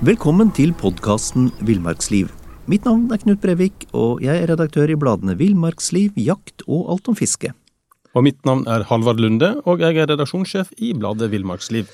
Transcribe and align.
Velkommen 0.00 0.48
til 0.56 0.70
podkasten 0.80 1.50
Villmarksliv. 1.60 2.30
Mitt 2.72 2.86
navn 2.88 3.02
er 3.12 3.20
Knut 3.20 3.42
Brevik, 3.42 3.82
og 3.92 4.22
jeg 4.24 4.32
er 4.32 4.48
redaktør 4.48 4.88
i 4.88 4.94
bladene 4.96 5.34
Villmarksliv, 5.36 6.14
Jakt 6.16 6.62
og 6.64 6.86
Alt 6.94 7.10
om 7.12 7.16
fiske. 7.18 7.50
Og 8.16 8.24
mitt 8.24 8.38
navn 8.48 8.62
er 8.64 8.86
Halvard 8.88 9.20
Lunde, 9.20 9.50
og 9.68 9.84
jeg 9.84 9.98
er 10.00 10.08
redaksjonssjef 10.08 10.70
i 10.80 10.94
bladet 10.96 11.28
Villmarksliv. 11.34 11.90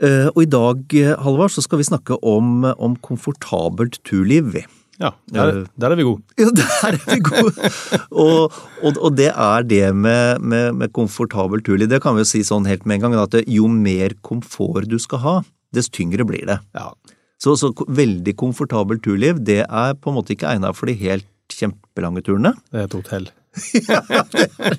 Uh, 0.00 0.30
og 0.30 0.40
i 0.40 0.48
dag, 0.48 0.94
Halvard, 1.20 1.52
så 1.52 1.60
skal 1.66 1.82
vi 1.82 1.86
snakke 1.90 2.16
om, 2.24 2.64
om 2.64 2.94
komfortabelt 3.04 4.00
turliv. 4.08 4.56
Ja, 4.96 5.12
der, 5.28 5.66
der, 5.76 5.92
er 5.92 6.00
vi 6.00 6.08
gode. 6.08 6.24
Ja, 6.40 6.48
der 6.48 6.88
er 6.88 6.98
vi 7.10 7.20
gode. 7.28 7.72
og, 8.08 8.56
og, 8.80 9.02
og, 9.02 9.12
det 9.20 9.28
er 9.34 9.68
det 9.68 9.92
med, 9.92 10.40
med, 10.40 10.72
med 10.80 10.96
komfortabelt 10.96 11.68
turliv. 11.68 11.92
Det 11.92 12.00
kan 12.00 12.16
vi 12.16 12.24
jo 12.24 12.32
si 12.32 12.40
sånn 12.40 12.64
helt 12.72 12.88
med 12.88 13.02
en 13.02 13.10
gang, 13.10 13.20
at 13.20 13.36
jo 13.44 13.68
mer 13.68 14.16
komfort 14.24 14.88
du 14.88 14.96
skal 14.96 15.24
ha, 15.26 15.36
dess 15.76 15.92
tyngre 15.92 16.24
blir 16.24 16.48
det. 16.48 16.60
Ja. 16.72 16.88
Så, 17.38 17.54
så 17.58 17.70
veldig 17.72 18.34
komfortabelt 18.38 19.04
turliv, 19.04 19.38
det 19.46 19.62
er 19.64 19.98
på 19.98 20.10
en 20.10 20.18
måte 20.18 20.34
ikke 20.34 20.48
egnet 20.50 20.76
for 20.76 20.90
de 20.90 20.96
helt 20.98 21.28
kjempelange 21.54 22.24
turene. 22.26 22.54
Det 22.72 22.82
er 22.82 22.88
et 22.88 22.96
hotell. 22.98 23.28
ja, 23.88 24.00
det 24.32 24.44
er, 24.44 24.74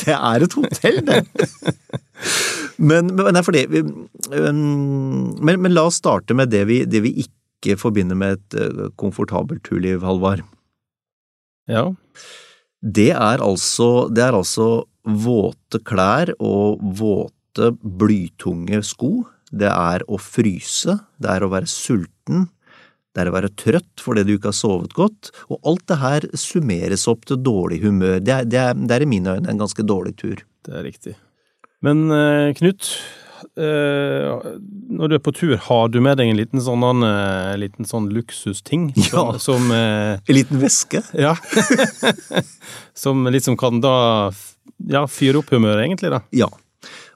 det 0.00 0.14
er 0.14 0.44
et 0.46 0.56
hotell, 0.58 1.00
det. 1.06 1.20
Men, 2.78 3.12
men, 3.14 3.38
det, 3.54 3.66
men, 4.32 5.60
men, 5.60 5.74
la 5.74 5.86
oss 5.88 6.00
starte 6.00 6.34
med 6.34 6.50
det 6.54 6.64
vi, 6.70 6.80
det 6.88 7.02
vi 7.04 7.12
ikke 7.26 7.76
forbinder 7.80 8.18
med 8.18 8.38
et 8.38 8.56
eh, 8.60 8.88
komfortabelt 9.00 9.62
turliv, 9.66 10.02
Halvard. 10.04 10.42
Ja. 11.70 11.86
Det 12.82 13.10
er 13.14 13.44
altså, 13.44 14.08
det 14.12 14.24
er 14.26 14.36
altså 14.36 14.84
våte 15.04 15.80
klær 15.84 16.34
og 16.38 16.82
våte, 16.98 17.70
blytunge 17.78 18.80
sko. 18.82 19.22
Det 19.54 19.70
er 19.70 20.04
å 20.10 20.18
fryse, 20.20 20.98
det 21.22 21.30
er 21.30 21.44
å 21.46 21.50
være 21.52 21.70
sulten, 21.70 22.48
det 23.14 23.22
er 23.22 23.30
å 23.30 23.34
være 23.36 23.52
trøtt 23.54 24.02
fordi 24.02 24.24
du 24.26 24.32
ikke 24.34 24.50
har 24.50 24.58
sovet 24.58 24.94
godt, 24.96 25.30
og 25.46 25.60
alt 25.70 25.84
det 25.90 25.98
her 26.00 26.28
summeres 26.38 27.06
opp 27.10 27.28
til 27.30 27.38
dårlig 27.46 27.84
humør. 27.84 28.18
Det 28.18 28.34
er, 28.34 28.48
det 28.48 28.62
er, 28.62 28.74
det 28.74 28.96
er 28.96 29.04
i 29.04 29.10
mine 29.10 29.36
øyne 29.36 29.52
en 29.52 29.60
ganske 29.60 29.86
dårlig 29.86 30.16
tur. 30.18 30.42
Det 30.66 30.74
er 30.74 30.86
riktig. 30.86 31.14
Men 31.84 32.08
eh, 32.10 32.48
Knut, 32.58 32.88
eh, 33.60 34.48
når 34.98 35.12
du 35.12 35.16
er 35.18 35.22
på 35.22 35.34
tur, 35.36 35.54
har 35.68 35.92
du 35.92 36.00
med 36.02 36.18
deg 36.18 36.32
en 36.32 36.40
liten 36.40 36.64
sånn, 36.64 36.86
en 36.88 37.06
eh, 37.06 37.52
liten 37.60 37.86
sånn 37.88 38.10
luksusting? 38.14 38.90
Ja. 39.12 39.28
Som, 39.38 39.70
en 39.70 40.34
liten 40.34 40.62
væske? 40.62 41.04
Ja. 41.14 41.36
som 43.04 43.28
liksom 43.30 43.58
kan 43.60 43.78
da 43.84 43.96
ja, 44.90 45.04
fyre 45.06 45.44
opp 45.44 45.54
humøret, 45.54 45.84
egentlig, 45.86 46.10
da? 46.16 46.24
Ja. 46.34 46.50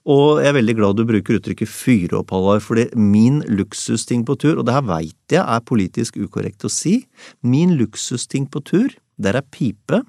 Og 0.09 0.39
jeg 0.41 0.48
er 0.48 0.56
veldig 0.56 0.75
glad 0.78 0.97
du 0.97 1.05
bruker 1.05 1.37
uttrykket 1.37 1.69
fyre 1.69 2.23
opp, 2.23 2.31
Halvard, 2.33 2.62
fordi 2.64 2.87
min 2.97 3.42
luksusting 3.45 4.23
på 4.25 4.39
tur, 4.41 4.56
og 4.56 4.64
det 4.64 4.73
her 4.73 4.87
veit 4.89 5.34
jeg 5.34 5.42
er 5.42 5.64
politisk 5.69 6.17
ukorrekt 6.17 6.64
å 6.64 6.70
si, 6.73 7.03
min 7.45 7.75
luksusting 7.77 8.47
på 8.48 8.62
tur, 8.64 8.95
der 9.20 9.36
er 9.36 9.45
pipe, 9.53 10.01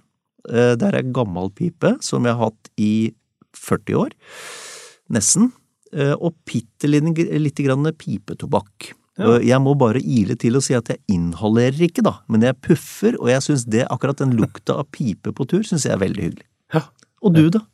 der 0.48 0.96
er 0.96 1.10
gammel 1.12 1.52
pipe 1.52 1.98
som 2.06 2.24
jeg 2.24 2.38
har 2.38 2.48
hatt 2.54 2.70
i 2.80 3.12
40 3.60 3.98
år, 4.00 4.16
nesten, 5.12 5.50
og 6.16 6.32
bitte 6.48 6.88
lite 6.88 7.66
grann 7.66 7.90
pipetobakk. 8.00 8.94
Ja. 9.20 9.36
Jeg 9.44 9.60
må 9.60 9.74
bare 9.76 10.00
ile 10.00 10.38
til 10.40 10.56
og 10.56 10.64
si 10.64 10.78
at 10.78 10.88
jeg 10.94 11.02
inhalerer 11.12 11.82
ikke, 11.90 12.06
da, 12.08 12.22
men 12.32 12.46
jeg 12.48 12.56
puffer, 12.64 13.18
og 13.20 13.28
jeg 13.34 13.44
syns 13.44 13.68
det, 13.68 13.84
akkurat 13.92 14.22
den 14.24 14.38
lukta 14.40 14.78
av 14.80 14.88
pipe 14.96 15.34
på 15.36 15.50
tur, 15.50 15.66
syns 15.68 15.84
jeg 15.90 15.98
er 15.98 16.00
veldig 16.06 16.24
hyggelig. 16.30 16.48
Ja. 16.78 16.86
Og 17.20 17.36
du, 17.36 17.50
da? 17.52 17.66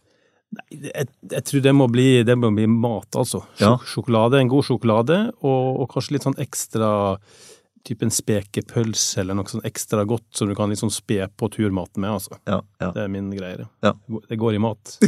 Jeg, 0.72 1.08
jeg, 1.32 1.44
tror 1.48 1.66
det 1.66 1.74
må, 1.76 1.88
bli, 1.92 2.08
det 2.28 2.36
må 2.40 2.52
bli 2.56 2.68
mat, 2.70 3.10
altså. 3.18 3.44
Ja. 3.62 3.76
Sjokolade, 3.88 4.40
en 4.40 4.52
god 4.52 4.68
sjokolade, 4.68 5.20
og, 5.42 5.82
og 5.84 5.90
kanskje 5.94 6.18
litt 6.18 6.28
sånn 6.28 6.42
ekstra 6.42 6.92
type 7.86 8.06
en 8.06 8.14
spekepølse 8.14 9.22
eller 9.22 9.38
noe 9.38 9.50
sånn 9.50 9.66
ekstra 9.68 10.06
godt 10.10 10.26
som 10.34 10.50
du 10.50 10.56
kan 10.58 10.72
liksom 10.74 10.90
spe 10.94 11.28
på 11.38 11.50
turmaten 11.54 12.02
med, 12.02 12.16
altså. 12.18 12.40
Ja, 12.50 12.62
ja. 12.82 12.90
Det 12.96 13.06
er 13.06 13.12
min 13.14 13.30
greie. 13.36 13.68
Ja. 13.86 13.94
Det 14.30 14.40
går 14.42 14.58
i 14.58 14.64
mat. 14.64 14.84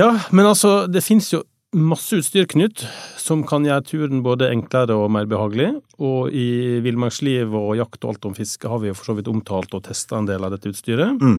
ja, 0.00 0.10
men 0.30 0.50
altså, 0.50 0.84
det 0.90 1.06
fins 1.06 1.32
jo 1.32 1.40
masse 1.70 2.18
utstyr, 2.18 2.48
Knut, 2.50 2.82
som 3.20 3.44
kan 3.46 3.66
gjøre 3.66 3.84
turen 3.86 4.22
både 4.26 4.50
enklere 4.50 4.96
og 4.98 5.10
mer 5.14 5.28
behagelig. 5.30 5.70
Og 6.02 6.34
i 6.34 6.80
Villmarksliv 6.84 7.54
og 7.54 7.76
Jakt 7.78 8.04
og 8.04 8.14
alt 8.14 8.30
om 8.30 8.36
fiske 8.36 8.68
har 8.68 8.82
vi 8.82 8.90
jo 8.90 8.96
for 8.98 9.12
så 9.12 9.18
vidt 9.18 9.30
omtalt 9.30 9.74
og 9.78 9.84
testa 9.86 10.18
en 10.18 10.28
del 10.28 10.44
av 10.44 10.56
dette 10.56 10.72
utstyret. 10.72 11.20
Mm. 11.20 11.38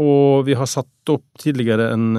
Og 0.00 0.46
vi 0.46 0.54
har 0.56 0.68
satt 0.70 1.10
opp 1.12 1.26
tidligere 1.42 1.90
en 1.92 2.14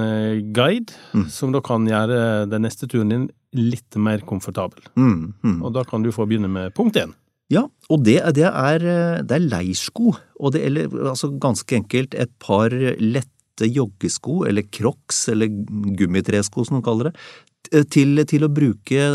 guide, 0.54 0.94
guide, 1.14 1.26
som 1.32 1.50
da 1.54 1.62
kan 1.64 1.88
gjøre 1.88 2.46
den 2.46 2.62
neste 2.62 2.86
turen 2.90 3.10
din 3.10 3.26
litt 3.54 3.98
mer 3.98 4.22
komfortabel. 4.26 4.86
Mm, 4.94 5.34
mm. 5.42 5.58
Og 5.62 5.74
da 5.74 5.82
kan 5.88 6.04
du 6.04 6.12
få 6.14 6.26
begynne 6.30 6.50
med 6.50 6.74
punkt 6.76 6.98
én. 7.00 7.14
Ja, 7.52 7.66
og 7.92 8.04
det, 8.06 8.20
det, 8.38 8.46
er, 8.48 8.84
det 9.26 9.36
er 9.36 9.46
leirsko, 9.50 10.14
og 10.40 10.54
det 10.54 10.64
eller 10.64 10.94
altså 11.10 11.28
ganske 11.40 11.76
enkelt 11.76 12.14
et 12.16 12.32
par 12.40 12.72
lette 12.72 13.68
joggesko, 13.68 14.44
eller 14.48 14.66
crocs, 14.72 15.26
eller 15.34 15.50
gummitresko 15.98 16.64
som 16.64 16.78
de 16.78 16.86
kaller 16.86 17.10
det, 17.10 17.84
til, 17.92 18.22
til 18.30 18.46
å 18.46 18.52
bruke 18.52 19.08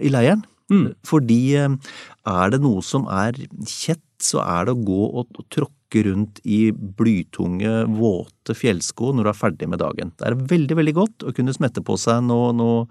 i 0.00 0.12
leiren. 0.12 0.46
Mm. 0.72 0.88
Fordi 1.06 1.40
er 1.58 2.50
det 2.50 2.62
noe 2.62 2.82
som 2.82 3.06
er 3.12 3.38
kjett, 3.66 4.02
så 4.22 4.40
er 4.42 4.66
det 4.66 4.72
å 4.78 4.84
gå 4.86 5.02
og, 5.10 5.28
og 5.36 5.46
tråkke 5.52 5.75
rundt 5.94 6.40
i 6.44 6.70
blytunge, 6.72 7.84
våte 7.96 8.56
fjellsko 8.56 9.12
når 9.14 9.26
du 9.26 9.30
er 9.30 9.38
ferdig 9.38 9.68
med 9.70 9.80
dagen. 9.80 10.12
Det 10.18 10.26
er 10.26 10.38
veldig, 10.52 10.78
veldig 10.78 10.94
godt 10.96 11.26
å 11.26 11.34
kunne 11.36 11.54
smette 11.54 11.82
på 11.86 11.96
seg 12.00 12.24
noe, 12.26 12.50
noe 12.56 12.86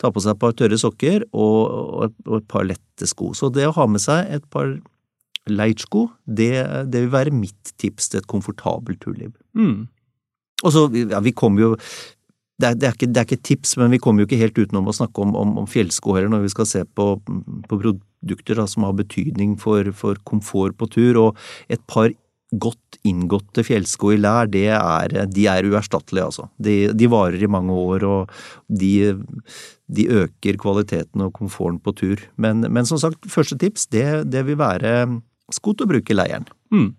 ta 0.00 0.12
på 0.12 0.22
seg 0.22 0.36
et 0.36 0.42
par 0.42 0.54
tørre 0.58 0.78
sokker 0.80 1.26
og, 1.32 1.58
og, 1.66 2.14
og, 2.26 2.36
et 2.40 2.48
par 2.50 2.68
lette 2.68 3.10
sko. 3.10 3.32
Så 3.34 3.50
det 3.54 3.66
å 3.68 3.74
ha 3.76 3.88
med 3.90 4.02
seg 4.04 4.30
et 4.38 4.46
par 4.52 4.76
leirsko, 5.48 6.08
det, 6.24 6.52
det 6.92 7.06
vil 7.06 7.14
være 7.14 7.34
mitt 7.34 7.72
tips 7.80 8.12
til 8.12 8.22
et 8.22 8.30
komfortabelt 8.30 9.00
turliv. 9.02 9.32
Mm. 9.56 9.88
Og 10.64 10.74
så, 10.74 10.86
ja, 10.94 11.20
vi 11.24 11.34
kommer 11.36 11.68
jo 11.68 11.74
det 12.58 12.66
er, 12.66 12.74
det, 12.74 12.86
er 12.88 12.96
ikke, 12.96 13.06
det 13.14 13.20
er 13.20 13.26
ikke 13.28 13.46
tips, 13.46 13.76
men 13.78 13.92
vi 13.94 14.00
kommer 14.02 14.22
jo 14.22 14.26
ikke 14.26 14.40
helt 14.40 14.56
utenom 14.58 14.88
å 14.90 14.94
snakke 14.96 15.22
om, 15.22 15.36
om, 15.38 15.52
om 15.60 15.66
fjellsko 15.70 16.16
heller, 16.16 16.32
når 16.32 16.48
vi 16.48 16.54
skal 16.56 16.66
se 16.66 16.80
på, 16.82 17.04
på 17.70 17.78
produkter 17.78 18.58
da, 18.58 18.64
som 18.66 18.82
har 18.88 18.96
betydning 18.98 19.54
for, 19.62 19.92
for, 19.94 20.18
komfort 20.26 20.74
på 20.80 20.88
tur. 20.90 21.20
Og 21.22 21.70
et 21.70 21.82
par 21.86 22.10
godt 22.50 22.98
inngåtte 23.06 23.62
fjellsko 23.66 24.14
i 24.14 24.20
lær, 24.20 24.48
det 24.50 24.68
er, 24.72 25.14
de 25.28 25.46
er 25.50 25.68
uerstattelige, 25.68 26.24
altså. 26.30 26.46
De, 26.56 26.76
de 26.96 27.10
varer 27.12 27.42
i 27.44 27.50
mange 27.50 27.74
år, 27.76 28.06
og 28.08 28.32
de, 28.68 29.12
de 29.92 30.06
øker 30.24 30.60
kvaliteten 30.60 31.26
og 31.26 31.34
komforten 31.36 31.80
på 31.84 31.94
tur. 31.98 32.24
Men, 32.40 32.64
men 32.72 32.88
som 32.88 33.00
sagt, 33.00 33.28
første 33.28 33.58
tips, 33.60 33.86
det, 33.92 34.06
det 34.32 34.46
vil 34.48 34.60
være 34.60 34.94
sko 35.52 35.74
til 35.74 35.88
å 35.88 35.92
bruke 35.92 36.14
i 36.14 36.16
leiren. 36.16 36.48
Mm. 36.72 36.90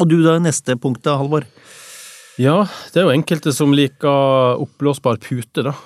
Og 0.00 0.08
du 0.08 0.18
da, 0.24 0.38
neste 0.40 0.78
punkt 0.80 1.04
da, 1.04 1.18
Halvor? 1.20 1.44
Ja, 2.40 2.62
det 2.92 3.02
er 3.02 3.10
jo 3.10 3.16
enkelte 3.16 3.52
som 3.52 3.74
liker 3.76 4.60
oppblåsbar 4.62 5.20
pute, 5.20 5.66
da. 5.68 5.76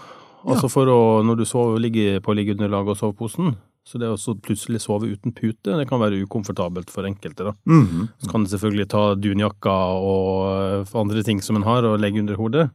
Altså 0.47 0.69
for 0.71 0.87
å, 0.87 0.99
når 1.27 1.41
du 1.41 1.49
sover, 1.49 1.81
ligger 1.83 2.21
på 2.23 2.35
liggeunderlaget 2.39 2.95
og 2.95 3.01
soveposen. 3.01 3.57
Så 3.87 4.01
det 4.03 4.09
å 4.11 4.35
plutselig 4.43 4.81
sove 4.83 5.07
uten 5.13 5.31
pute, 5.31 5.77
det 5.79 5.87
kan 5.87 6.01
være 6.03 6.19
ukomfortabelt 6.25 6.91
for 6.91 7.07
enkelte, 7.07 7.45
da. 7.47 7.53
Mhm. 7.71 8.09
Så 8.19 8.31
kan 8.33 8.43
en 8.43 8.51
selvfølgelig 8.51 8.89
ta 8.91 9.15
dunjakka 9.15 9.77
og 10.03 10.91
andre 10.93 11.23
ting 11.23 11.41
som 11.41 11.57
en 11.57 11.63
har, 11.63 11.85
og 11.85 12.01
legge 12.01 12.19
under 12.19 12.35
hodet. 12.35 12.71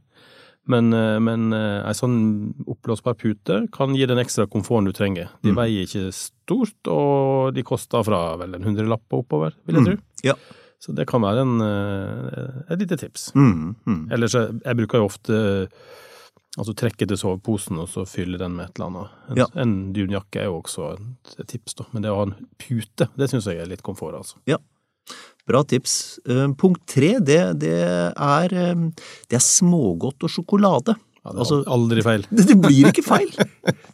Men, 0.70 0.94
eh, 0.94 1.18
men 1.20 1.52
eh, 1.58 1.82
ei 1.90 1.94
sånn 1.98 2.54
oppblåsbar 2.70 3.18
pute 3.18 3.64
kan 3.74 3.96
gi 3.98 4.06
den 4.06 4.22
ekstra 4.22 4.46
komforten 4.48 4.88
du 4.88 4.94
trenger. 4.94 5.32
De 5.42 5.56
veier 5.58 5.88
ikke 5.88 6.12
stort, 6.14 6.78
og 6.88 7.56
de 7.56 7.64
koster 7.66 8.06
fra 8.06 8.38
vel 8.40 8.56
en 8.56 8.68
hundrelapp 8.70 9.04
og 9.12 9.26
oppover, 9.26 9.58
vil 9.66 9.80
jeg 9.80 9.88
tro. 9.90 9.98
Ja. 10.28 10.38
Så 10.82 10.96
det 10.98 11.08
kan 11.10 11.22
være 11.22 11.44
en, 11.46 11.62
eh, 11.62 12.62
et 12.74 12.80
lite 12.80 12.98
tips. 12.98 13.34
Mhm, 13.36 13.76
mhm. 13.86 14.12
Ellers, 14.14 14.34
jeg 14.38 14.78
bruker 14.78 15.02
jo 15.02 15.10
ofte 15.10 15.42
altså 16.60 16.74
trekke 16.76 17.08
til 17.08 17.18
soveposen, 17.18 17.78
og 17.80 17.88
så 17.92 18.04
fylle 18.10 18.38
den 18.42 18.56
med 18.58 18.68
et 18.70 18.76
eller 18.80 18.90
annet. 18.90 19.14
En, 19.30 19.38
Ja. 19.38 19.46
en 19.62 19.94
dunjakke 19.96 20.42
er 20.42 20.50
jo 20.50 20.58
også 20.62 20.94
et, 20.98 21.36
et 21.40 21.48
tips, 21.48 21.74
da. 21.80 21.86
Men 21.94 22.02
det 22.04 22.12
å 22.12 22.18
ha 22.20 22.24
en 22.28 22.36
pute, 22.60 23.08
det 23.18 23.30
syns 23.32 23.46
jeg 23.48 23.62
er 23.64 23.70
litt 23.72 23.84
komfort, 23.84 24.16
altså. 24.20 24.36
Ja. 24.50 24.58
Bra 25.48 25.64
tips. 25.64 26.20
Eh, 26.30 26.48
Punkt 26.60 26.84
tre, 26.88 27.16
det, 27.20 27.40
det, 27.60 27.72
er, 27.82 28.54
eh, 28.54 28.76
det 29.32 29.40
er 29.40 29.46
smågodt 29.46 30.22
og 30.28 30.30
sjokolade. 30.30 30.96
Ja, 31.24 31.32
det 31.32 31.38
er 31.38 31.42
Altså- 31.46 31.64
aldri 31.70 32.02
feil. 32.06 32.26
Det, 32.32 32.48
det 32.52 32.58
blir 32.62 32.90
ikke 32.92 33.04
feil! 33.06 33.32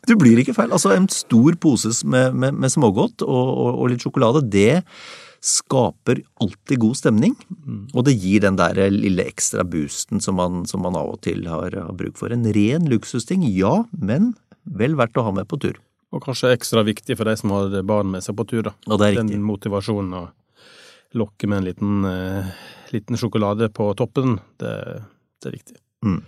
Det 0.08 0.18
blir 0.18 0.40
ikke 0.42 0.54
feil. 0.56 0.72
Altså, 0.72 0.92
en 0.96 1.08
stor 1.12 1.56
pose 1.60 1.92
med, 2.08 2.34
med, 2.34 2.54
med 2.56 2.70
smågodt 2.72 3.22
og, 3.22 3.48
og, 3.58 3.72
og 3.84 3.90
litt 3.92 4.04
sjokolade, 4.04 4.44
det 4.50 4.84
skaper 5.48 6.22
alltid 6.44 6.82
god 6.82 6.98
stemning. 7.00 7.36
Og 7.96 8.04
det 8.08 8.18
gir 8.20 8.44
den 8.44 8.58
der 8.60 8.80
lille 8.92 9.26
ekstra 9.30 9.64
boosten 9.68 10.22
som 10.24 10.38
man, 10.40 10.66
som 10.68 10.84
man 10.84 10.98
av 11.00 11.14
og 11.16 11.22
til 11.26 11.48
har, 11.48 11.72
har 11.72 11.96
bruk 11.98 12.20
for. 12.20 12.34
En 12.34 12.48
ren 12.56 12.90
luksusting, 12.92 13.46
ja, 13.56 13.86
men 13.92 14.34
vel 14.68 14.98
verdt 15.00 15.20
å 15.20 15.28
ha 15.30 15.36
med 15.36 15.48
på 15.48 15.60
tur. 15.64 15.80
Og 16.16 16.24
kanskje 16.24 16.54
ekstra 16.56 16.84
viktig 16.88 17.18
for 17.20 17.28
de 17.28 17.36
som 17.40 17.54
har 17.56 17.80
barn 17.88 18.12
med 18.12 18.24
seg 18.24 18.36
på 18.38 18.48
tur, 18.48 18.68
da. 18.70 18.76
Og 18.88 19.00
det 19.00 19.08
er 19.08 19.16
riktig. 19.18 19.36
Den 19.36 19.48
motivasjonen 19.48 20.20
å 20.20 20.26
lokke 21.18 21.48
med 21.48 21.62
en 21.62 21.68
liten, 21.68 22.06
eh, 22.06 22.52
liten 22.92 23.20
sjokolade 23.20 23.70
på 23.74 23.90
toppen, 24.00 24.40
det, 24.60 24.74
det 25.40 25.50
er 25.50 25.56
viktig. 25.56 25.80
Mm. 26.06 26.22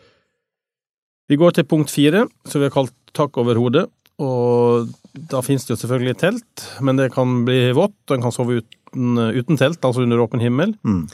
Vi 1.30 1.38
går 1.38 1.56
til 1.56 1.68
punkt 1.70 1.92
fire, 1.94 2.26
som 2.48 2.62
vi 2.62 2.68
har 2.68 2.74
kalt 2.74 2.96
tak 3.14 3.38
over 3.38 3.60
hodet. 3.60 3.86
Og 4.20 4.90
da 5.32 5.40
finnes 5.46 5.64
det 5.66 5.76
jo 5.76 5.80
selvfølgelig 5.80 6.18
telt, 6.20 6.66
men 6.84 7.00
det 7.00 7.12
kan 7.14 7.44
bli 7.48 7.70
vått, 7.78 7.98
og 8.10 8.18
en 8.18 8.26
kan 8.26 8.36
sove 8.36 8.60
uten, 8.90 9.18
uten 9.38 9.58
telt, 9.58 9.84
altså 9.86 10.02
under 10.04 10.20
åpen 10.20 10.40
himmel. 10.44 10.74
Mm. 10.84 11.08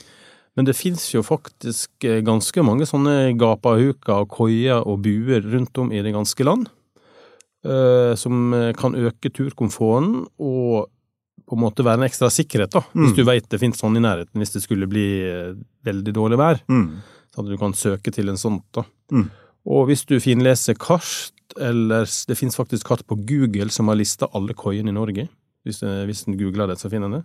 Men 0.56 0.64
det 0.64 0.76
finnes 0.76 1.04
jo 1.14 1.20
faktisk 1.22 2.04
eh, 2.08 2.22
ganske 2.24 2.62
mange 2.64 2.86
sånne 2.88 3.34
gapahuker 3.36 4.22
og 4.24 4.28
koier 4.32 4.80
og 4.86 5.02
buer 5.04 5.44
rundt 5.44 5.76
om 5.78 5.92
i 5.92 6.00
det 6.02 6.14
ganske 6.16 6.44
land, 6.44 6.68
eh, 7.64 8.14
som 8.16 8.52
eh, 8.56 8.72
kan 8.78 8.94
øke 8.96 9.30
turkomforten 9.30 10.22
og 10.38 10.88
på 11.46 11.54
en 11.54 11.62
måte 11.62 11.84
være 11.86 12.00
en 12.00 12.08
ekstra 12.08 12.26
sikkerhet, 12.32 12.72
da, 12.74 12.80
hvis 12.96 13.12
Mm. 13.12 13.16
du 13.16 13.22
veit 13.24 13.48
det 13.52 13.60
finnes 13.60 13.78
sånn 13.78 13.96
i 13.96 14.00
nærheten 14.02 14.40
hvis 14.40 14.50
det 14.56 14.62
skulle 14.64 14.88
bli 14.90 15.06
eh, 15.22 15.52
veldig 15.86 16.12
dårlig 16.16 16.38
vær. 16.40 16.58
Mm. 16.68 17.02
Så 17.30 17.44
at 17.44 17.46
du 17.52 17.56
kan 17.60 17.72
søke 17.76 18.10
til 18.12 18.28
en 18.32 18.36
sånn. 18.40 18.62
da. 18.74 18.82
Mm. 19.12 19.28
Og 19.66 19.86
hvis 19.90 20.04
du 20.06 20.16
finleser 20.18 20.74
kart, 20.74 21.30
eller 21.60 22.04
det 22.26 22.36
finnes 22.38 22.56
faktisk 22.56 22.86
kart 22.88 23.04
på 23.06 23.14
Google 23.28 23.68
som 23.70 23.86
har 23.88 23.96
lista 24.00 24.26
alle 24.34 24.54
koiene 24.54 24.88
i 24.90 24.96
Norge, 24.96 25.28
hvis, 25.64 25.82
eh, 25.84 26.04
hvis 26.06 26.26
en 26.26 26.36
googler 26.38 26.66
det, 26.66 26.78
så 26.80 26.90
finner 26.90 27.06
en 27.06 27.20
det. 27.20 27.24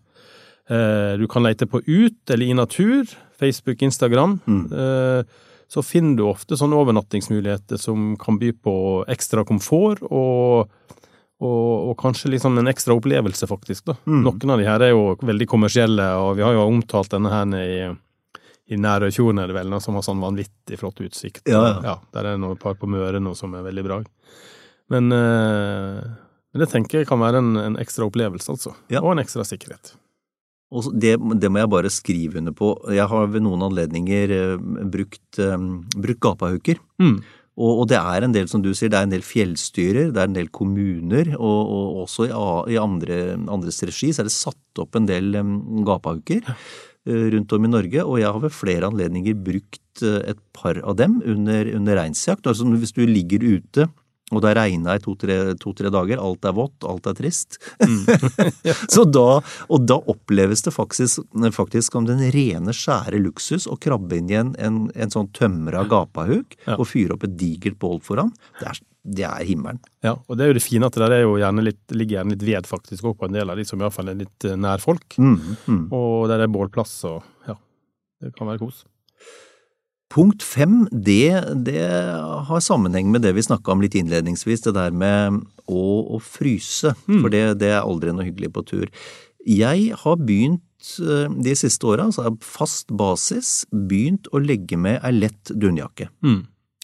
Eh, 0.71 1.18
Du 1.19 1.27
kan 1.27 1.44
lete 1.44 1.68
på 1.68 1.81
Ut 1.85 2.29
eller 2.31 2.45
i 2.45 2.53
natur, 2.56 3.06
Facebook, 3.39 3.81
Instagram. 3.81 4.39
Mm. 4.47 4.65
Eh, 4.71 5.23
Så 5.71 5.81
finner 5.83 6.18
du 6.18 6.23
ofte 6.27 6.57
sånne 6.59 6.75
overnattingsmuligheter 6.75 7.77
som 7.79 8.18
kan 8.19 8.38
by 8.39 8.50
på 8.59 9.06
ekstra 9.07 9.45
komfort 9.47 10.01
og, 10.03 10.68
og, 11.39 11.89
og 11.89 11.94
kanskje 12.01 12.31
liksom 12.33 12.57
en 12.59 12.68
ekstra 12.68 12.94
opplevelse, 13.00 13.47
faktisk. 13.47 13.85
da. 13.88 13.95
Mm. 14.06 14.23
Noen 14.25 14.51
av 14.51 14.59
de 14.59 14.65
her 14.68 14.83
er 14.83 14.91
jo 14.91 15.15
veldig 15.23 15.47
kommersielle, 15.47 16.09
og 16.19 16.35
vi 16.35 16.44
har 16.44 16.57
jo 16.57 16.65
omtalt 16.68 17.12
denne 17.15 17.31
her 17.31 17.56
i 17.62 17.95
i 18.71 18.77
Nærøyfjorden 18.79 19.39
er 19.41 19.47
det 19.50 19.56
vel, 19.57 19.74
som 19.83 19.95
har 19.97 20.03
sånn 20.06 20.21
vanvittig 20.24 20.77
flott 20.79 21.00
utsikt. 21.03 21.41
Ja, 21.50 21.81
ja. 21.83 21.95
Der 22.15 22.24
er 22.29 22.38
det 22.39 22.51
et 22.53 22.59
par 22.62 22.75
på 22.79 22.88
Møre 22.88 23.19
nå 23.19 23.33
som 23.35 23.51
er 23.57 23.65
veldig 23.65 23.83
bra. 23.83 23.97
Men, 24.91 25.12
eh, 25.12 26.03
men 26.53 26.62
det 26.62 26.69
tenker 26.71 27.01
jeg 27.01 27.07
kan 27.09 27.19
være 27.19 27.41
en, 27.41 27.50
en 27.59 27.75
ekstra 27.81 28.07
opplevelse, 28.07 28.47
altså. 28.53 28.71
Ja. 28.91 29.01
Og 29.03 29.12
en 29.12 29.19
ekstra 29.25 29.44
sikkerhet. 29.44 29.91
Og 30.71 30.88
det, 30.95 31.18
det 31.41 31.51
må 31.51 31.59
jeg 31.59 31.71
bare 31.71 31.91
skrive 31.91 32.39
under 32.39 32.56
på. 32.56 32.71
Jeg 32.95 33.09
har 33.12 33.29
ved 33.33 33.44
noen 33.44 33.65
anledninger 33.68 34.33
eh, 34.38 34.65
brukt, 34.94 35.39
eh, 35.41 35.68
brukt 35.97 36.23
gapahuker. 36.23 36.79
Mm. 37.01 37.18
Og, 37.59 37.81
og 37.81 37.89
det 37.91 38.00
er 38.00 38.23
en 38.23 38.35
del, 38.35 38.47
som 38.47 38.63
du 38.63 38.71
sier, 38.71 38.91
det 38.91 39.01
er 39.01 39.09
en 39.09 39.13
del 39.13 39.25
fjellstyrer, 39.25 40.13
det 40.15 40.21
er 40.21 40.29
en 40.29 40.38
del 40.38 40.47
kommuner, 40.56 41.33
og, 41.35 41.59
og 41.75 42.06
også 42.06 42.29
i, 42.29 42.31
i 42.73 42.79
andre, 42.79 43.19
andres 43.51 43.81
regi 43.83 44.13
så 44.15 44.23
er 44.23 44.29
det 44.29 44.38
satt 44.38 44.81
opp 44.81 44.95
en 44.95 45.09
del 45.09 45.35
um, 45.35 45.83
gapahuker 45.85 46.47
eh, 46.47 47.27
rundt 47.35 47.57
om 47.57 47.67
i 47.67 47.74
Norge, 47.74 48.06
og 48.07 48.21
jeg 48.24 48.31
har 48.31 48.45
ved 48.45 48.56
flere 48.56 48.88
anledninger 48.88 49.35
brukt 49.35 49.77
et 50.01 50.39
par 50.56 50.79
av 50.88 50.95
dem 50.97 51.19
under, 51.27 51.67
under 51.75 52.00
reinsjakt. 52.00 52.47
Altså 52.47 52.63
hvis 52.71 52.95
du 52.95 53.03
ligger 53.03 53.44
ute, 53.44 53.89
og 54.31 54.41
det 54.43 54.51
har 54.51 54.59
regna 54.61 54.95
i 54.95 55.01
to-tre 55.03 55.37
to, 55.59 55.73
dager, 55.75 56.21
alt 56.21 56.45
er 56.47 56.55
vått, 56.55 56.85
alt 56.87 57.07
er 57.11 57.17
trist. 57.17 57.57
så 58.93 59.05
da, 59.07 59.41
og 59.67 59.87
da 59.87 59.97
oppleves 60.11 60.63
det 60.65 60.73
faktisk, 60.75 61.25
faktisk 61.55 61.97
som 61.97 62.07
den 62.07 62.23
rene, 62.33 62.73
skjære 62.75 63.19
luksus 63.21 63.67
å 63.67 63.77
krabbe 63.81 64.19
inn 64.21 64.31
i 64.31 64.37
en, 64.39 64.53
en, 64.59 64.79
en 64.95 65.13
sånn 65.13 65.31
tømra 65.35 65.83
gapahuk 65.89 66.57
Ja. 66.67 66.77
og 66.77 66.87
fyre 66.89 67.15
opp 67.15 67.25
et 67.25 67.35
digert 67.39 67.79
bål 67.81 67.99
foran. 68.05 68.31
Det 68.59 68.67
er, 68.69 68.79
det 69.17 69.25
er 69.27 69.45
himmelen. 69.47 69.79
Ja, 70.05 70.15
og 70.27 70.37
det 70.37 70.45
er 70.45 70.51
jo 70.51 70.57
det 70.59 70.63
fine 70.65 70.87
at 70.87 70.95
det 70.95 71.03
der 71.03 71.17
er 71.17 71.23
jo 71.25 71.35
gjerne 71.41 71.65
litt, 71.65 71.81
ligger 71.95 72.19
gjerne 72.19 72.35
litt 72.35 72.45
ved 72.45 72.69
faktisk 72.69 73.07
òg 73.09 73.17
på 73.19 73.29
en 73.29 73.35
del 73.39 73.49
av 73.51 73.59
de 73.59 73.65
som 73.67 73.81
iallfall 73.81 74.13
er 74.13 74.21
litt 74.23 74.47
eh, 74.47 74.57
nær 74.59 74.83
folk. 74.83 75.17
Mm, 75.17 75.37
mm. 75.65 75.83
Og 75.97 76.29
der 76.31 76.45
er 76.45 76.51
bålplass 76.53 76.95
og 77.09 77.21
ja, 77.49 77.57
det 78.21 78.33
kan 78.37 78.51
være 78.51 78.61
kos. 78.63 78.83
Punkt 80.12 80.44
fem, 80.44 80.82
det, 80.91 81.39
det 81.63 81.86
har 82.48 82.63
sammenheng 82.63 83.08
med 83.13 83.24
det 83.24 83.32
vi 83.38 83.46
snakka 83.46 83.72
om 83.72 83.84
litt 83.84 83.96
innledningsvis, 83.96 84.65
det 84.65 84.74
der 84.75 84.91
med 84.91 85.39
å, 85.72 85.84
å 86.18 86.20
fryse. 86.20 86.91
For 87.08 87.32
det, 87.32 87.46
det 87.62 87.70
er 87.72 87.86
aldri 87.86 88.12
noe 88.12 88.27
hyggelig 88.27 88.51
på 88.58 88.65
tur. 88.68 88.89
Jeg 89.48 89.94
har 90.03 90.18
begynt 90.20 90.89
eh, 91.00 91.32
de 91.32 91.53
siste 91.58 91.88
åra, 91.88 92.10
altså 92.10 92.36
fast 92.44 92.91
basis, 92.91 93.62
begynt 93.72 94.27
å 94.36 94.41
legge 94.44 94.75
med 94.77 95.00
ei 95.00 95.13
lett 95.15 95.53
dunjakke. 95.56 96.10
Mm. 96.27 96.41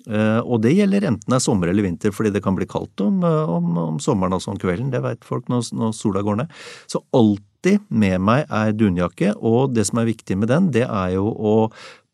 Uh, 0.08 0.40
Og 0.48 0.62
det 0.64 0.72
gjelder 0.72 1.04
enten 1.10 1.28
det 1.28 1.36
er 1.36 1.44
sommer 1.44 1.68
eller 1.68 1.84
vinter, 1.84 2.14
fordi 2.16 2.32
det 2.32 2.40
kan 2.46 2.56
bli 2.56 2.64
kaldt 2.70 3.04
om, 3.04 3.20
eh, 3.28 3.52
om, 3.52 3.70
om 3.90 4.00
sommeren 4.00 4.38
også 4.38 4.54
om 4.54 4.62
kvelden. 4.62 4.94
Det 4.94 5.04
veit 5.04 5.28
folk 5.28 5.52
når, 5.52 5.68
når 5.76 5.92
sola 6.00 6.24
går 6.24 6.40
ned. 6.46 6.58
Så 6.88 7.04
alltid 7.12 7.84
med 7.92 8.24
meg 8.24 8.48
er 8.48 8.72
dunjakke, 8.72 9.36
og 9.36 9.76
det 9.76 9.84
som 9.90 10.00
er 10.00 10.08
viktig 10.14 10.40
med 10.40 10.48
den, 10.54 10.72
det 10.72 10.88
er 10.88 11.18
jo 11.18 11.28
å 11.28 11.56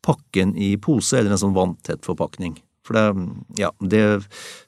pakke 0.04 0.42
den 0.42 0.54
i 0.60 0.74
pose 0.76 1.18
eller 1.18 1.34
en 1.34 1.40
sånn 1.40 1.56
vanntett 1.56 2.04
forpakning. 2.06 2.58
For 2.84 2.98
det, 2.98 3.26
ja, 3.56 3.70
det, 3.80 4.04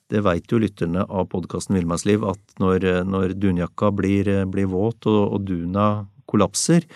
det 0.09 0.25
veit 0.25 0.51
jo 0.53 0.61
lytterne 0.63 1.05
av 1.05 1.29
podkasten 1.33 1.77
Villmarksliv 1.77 2.25
at 2.25 2.61
når, 2.63 2.89
når 3.05 3.37
dunjakka 3.37 3.93
blir, 3.93 4.31
blir 4.49 4.71
våt 4.73 5.09
og, 5.11 5.37
og 5.37 5.49
duna 5.49 6.07
kollapser, 6.31 6.87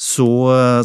så, 0.00 0.30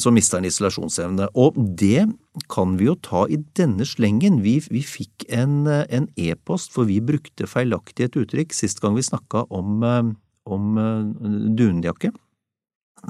så 0.04 0.12
mister 0.12 0.42
den 0.42 0.50
isolasjonsevne. 0.50 1.30
Og 1.40 1.56
det 1.56 2.04
kan 2.52 2.76
vi 2.76 2.90
jo 2.90 2.98
ta 3.00 3.24
i 3.32 3.40
denne 3.56 3.88
slengen. 3.88 4.42
Vi, 4.44 4.58
vi 4.68 4.82
fikk 4.84 5.24
en 5.32 6.10
e-post, 6.20 6.74
for 6.76 6.90
vi 6.90 7.00
brukte 7.00 7.48
feilaktig 7.48 8.10
et 8.10 8.20
uttrykk 8.20 8.52
sist 8.54 8.84
gang 8.84 8.98
vi 8.98 9.06
snakka 9.08 9.46
om, 9.56 9.88
om 10.44 10.82
dunjakke. 11.56 12.12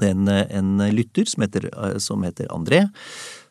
En, 0.04 0.28
en 0.30 0.86
lytter 0.94 1.26
som 1.26 1.42
heter, 1.42 1.66
som 2.04 2.22
heter 2.22 2.54
André, 2.54 2.84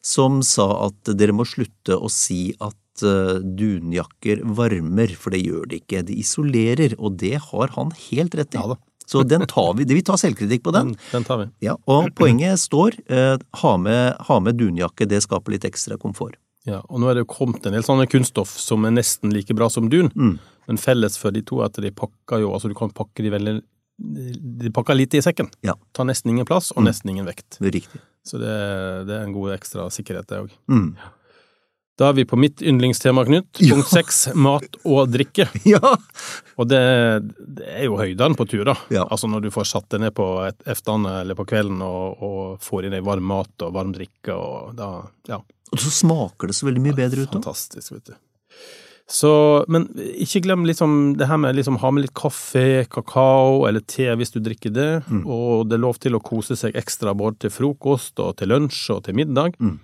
som 0.06 0.42
sa 0.46 0.68
at 0.88 1.14
dere 1.18 1.34
må 1.34 1.46
slutte 1.50 1.98
å 1.98 2.10
si 2.14 2.52
at 2.62 3.04
eh, 3.06 3.40
dunjakker 3.42 4.44
varmer, 4.58 5.16
for 5.18 5.34
det 5.34 5.42
gjør 5.48 5.66
de 5.72 5.80
ikke. 5.82 6.04
De 6.08 6.20
isolerer, 6.22 6.94
og 7.00 7.18
det 7.22 7.40
har 7.50 7.74
han 7.76 7.90
helt 8.10 8.38
rett 8.38 8.54
i. 8.56 8.62
Ja. 8.62 8.78
Så 9.06 9.22
den 9.30 9.44
tar 9.50 9.76
vi, 9.78 9.86
vi 9.90 10.02
tar 10.06 10.18
selvkritikk 10.18 10.64
på 10.66 10.72
den. 10.74 10.94
Den, 10.96 11.02
den 11.12 11.26
tar 11.28 11.42
vi. 11.44 11.50
Ja, 11.66 11.76
og 11.90 12.08
poenget 12.18 12.62
står 12.64 12.96
eh, 13.10 13.36
ha, 13.62 13.76
med, 13.82 14.16
ha 14.30 14.40
med 14.42 14.58
dunjakke, 14.62 15.06
det 15.10 15.24
skaper 15.26 15.54
litt 15.58 15.68
ekstra 15.70 15.98
komfort. 16.02 16.40
Ja, 16.66 16.80
og 16.90 16.98
nå 17.02 17.12
er 17.12 17.20
det 17.20 17.26
jo 17.28 17.34
kommet 17.36 17.66
en 17.70 17.76
del 17.78 17.84
sånne 17.86 18.08
kunststoff 18.10 18.56
som 18.58 18.88
er 18.90 18.96
nesten 18.96 19.30
like 19.34 19.54
bra 19.54 19.68
som 19.70 19.90
dun, 19.94 20.10
Mm. 20.18 20.38
men 20.66 20.80
felles 20.82 21.14
for 21.22 21.30
de 21.36 21.44
to 21.46 21.60
er 21.62 21.70
at 21.70 21.78
de 21.78 21.92
pakker 21.94 22.42
jo, 22.42 22.50
altså 22.58 22.72
du 22.72 22.74
kan 22.78 22.90
pakke 22.90 23.22
de 23.22 23.30
veldig 23.30 23.60
De 23.98 24.72
pakker 24.76 24.94
lite 24.98 25.18
i 25.18 25.22
sekken. 25.24 25.48
Ja. 25.64 25.76
Tar 25.96 26.06
nesten 26.10 26.32
ingen 26.34 26.46
plass, 26.46 26.72
og 26.76 26.84
Mm. 26.84 26.90
nesten 26.90 27.10
ingen 27.14 27.26
vekt. 27.26 27.58
Riktig. 27.62 28.02
Så 28.26 28.40
det, 28.42 28.56
det 29.08 29.14
er 29.16 29.24
en 29.24 29.34
god 29.36 29.54
ekstra 29.56 29.86
sikkerhet, 29.94 30.28
det 30.28 30.40
òg. 30.42 30.52
Mm. 30.68 30.96
Da 31.98 32.10
er 32.10 32.14
vi 32.18 32.26
på 32.28 32.36
mitt 32.36 32.60
yndlingstema, 32.60 33.24
Knut. 33.24 33.48
Punkt 33.56 33.88
seks, 33.88 34.18
mat 34.36 34.66
og 34.84 35.08
drikke. 35.14 35.46
Ja! 35.66 35.80
Og 36.60 36.68
det, 36.68 36.82
det 37.56 37.70
er 37.72 37.86
jo 37.88 37.96
høydene 37.96 38.36
på 38.36 38.48
tur, 38.52 38.66
da. 38.68 38.76
Ja. 38.92 39.06
Altså 39.08 39.30
når 39.32 39.46
du 39.46 39.50
får 39.56 39.70
satt 39.70 39.88
deg 39.94 40.02
ned 40.04 40.14
på 40.18 40.26
eftene 40.68 41.22
eller 41.22 41.36
på 41.40 41.46
kvelden 41.48 41.80
og, 41.86 42.20
og 42.22 42.60
får 42.66 42.90
i 42.90 42.92
deg 42.98 43.06
varm 43.08 43.24
mat 43.32 43.64
og 43.64 43.72
varm 43.78 43.94
drikke, 43.96 44.36
og 44.36 44.76
da 44.76 44.90
Ja. 45.32 45.40
Og 45.72 45.80
så 45.82 45.90
smaker 45.90 46.48
det 46.52 46.56
så 46.56 46.68
veldig 46.68 46.84
mye 46.84 46.96
bedre 47.00 47.24
ut 47.24 47.32
da. 47.32 47.40
Fantastisk, 47.40 47.92
vet 47.96 48.12
du. 48.12 48.14
Så, 49.08 49.30
men 49.70 49.84
ikke 50.18 50.42
glem 50.42 50.64
liksom 50.66 51.16
det 51.20 51.28
her 51.30 51.38
med 51.38 51.54
liksom 51.56 51.78
ha 51.78 51.92
med 51.94 52.08
litt 52.08 52.16
kaffe, 52.18 52.88
kakao 52.90 53.68
eller 53.70 53.84
te 53.86 54.08
hvis 54.18 54.34
du 54.34 54.40
drikker 54.42 54.74
det, 54.74 55.04
Mm. 55.06 55.26
og 55.30 55.68
det 55.70 55.78
er 55.78 55.84
lov 55.86 56.00
til 56.02 56.16
å 56.18 56.24
kose 56.24 56.56
seg 56.58 56.74
ekstra 56.74 57.14
både 57.16 57.38
til 57.46 57.52
frokost 57.54 58.18
og 58.20 58.38
til 58.38 58.50
lunsj 58.50 58.90
og 58.96 59.04
til 59.06 59.14
middag. 59.14 59.54
Mm. 59.62 59.78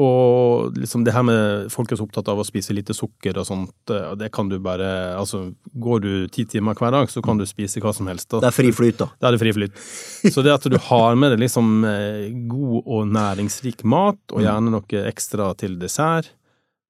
Og 0.00 0.74
liksom 0.78 1.02
det 1.04 1.12
her 1.12 1.22
med 1.26 1.70
folk 1.72 1.90
er 1.92 1.98
så 1.98 2.04
opptatt 2.06 2.28
av 2.30 2.38
å 2.38 2.44
spise 2.46 2.72
lite 2.74 2.94
sukker 2.94 3.36
og 3.38 3.46
sånt, 3.46 3.90
eh, 3.90 4.14
det 4.16 4.30
kan 4.32 4.48
du 4.48 4.58
bare 4.62 5.16
Altså, 5.18 5.52
går 5.74 6.00
du 6.00 6.10
ti 6.28 6.44
timer 6.44 6.74
hver 6.78 6.90
dag, 6.94 7.06
så 7.10 7.22
kan 7.22 7.36
du 7.38 7.44
spise 7.44 7.80
hva 7.82 7.92
som 7.94 8.06
helst. 8.06 8.28
Da. 8.30 8.40
Det 8.40 8.50
er 8.52 8.56
fri 8.62 8.70
flyt, 8.72 8.98
da. 8.98 9.06
Det 9.18 9.26
er 9.28 9.32
det 9.36 9.40
fri 9.42 9.52
flyt. 9.52 9.74
Så 10.34 10.42
det 10.42 10.54
at 10.54 10.62
du 10.70 10.78
har 10.78 11.14
med 11.16 11.32
deg 11.34 11.40
liksom 11.42 11.84
eh, 11.84 12.30
god 12.48 12.82
og 12.86 13.06
næringsrik 13.14 13.84
mat, 13.84 14.18
og 14.32 14.42
gjerne 14.42 14.70
noe 14.70 15.04
ekstra 15.10 15.52
til 15.58 15.76
dessert, 15.78 16.30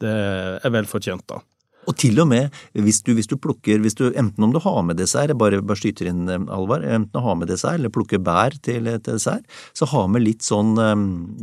det 0.00 0.14
er 0.64 0.70
vel 0.72 0.84
fortjent, 0.88 1.26
da. 1.28 1.40
Og 1.90 1.98
til 1.98 2.20
og 2.22 2.28
med 2.30 2.54
hvis 2.78 3.02
du, 3.06 3.12
hvis 3.18 3.28
du 3.30 3.36
plukker, 3.40 3.82
hvis 3.82 3.98
du, 3.98 4.06
enten 4.10 4.46
om 4.46 4.54
du 4.54 4.60
har 4.62 4.80
med 4.86 5.00
dessert, 5.00 5.34
bare, 5.40 5.60
bare 5.66 5.80
skyter 5.80 6.10
inn 6.10 6.30
eh, 6.30 6.48
Alvar, 6.54 6.84
enten 6.86 7.20
å 7.20 7.24
ha 7.24 7.36
med 7.38 7.50
dessert 7.50 7.80
eller 7.80 7.92
plukke 7.92 8.20
bær 8.22 8.54
til, 8.62 8.86
til 8.86 9.18
dessert, 9.18 9.46
så 9.76 9.88
ha 9.90 10.06
med 10.10 10.24
litt 10.24 10.46
sånn 10.46 10.76
eh, 10.78 10.96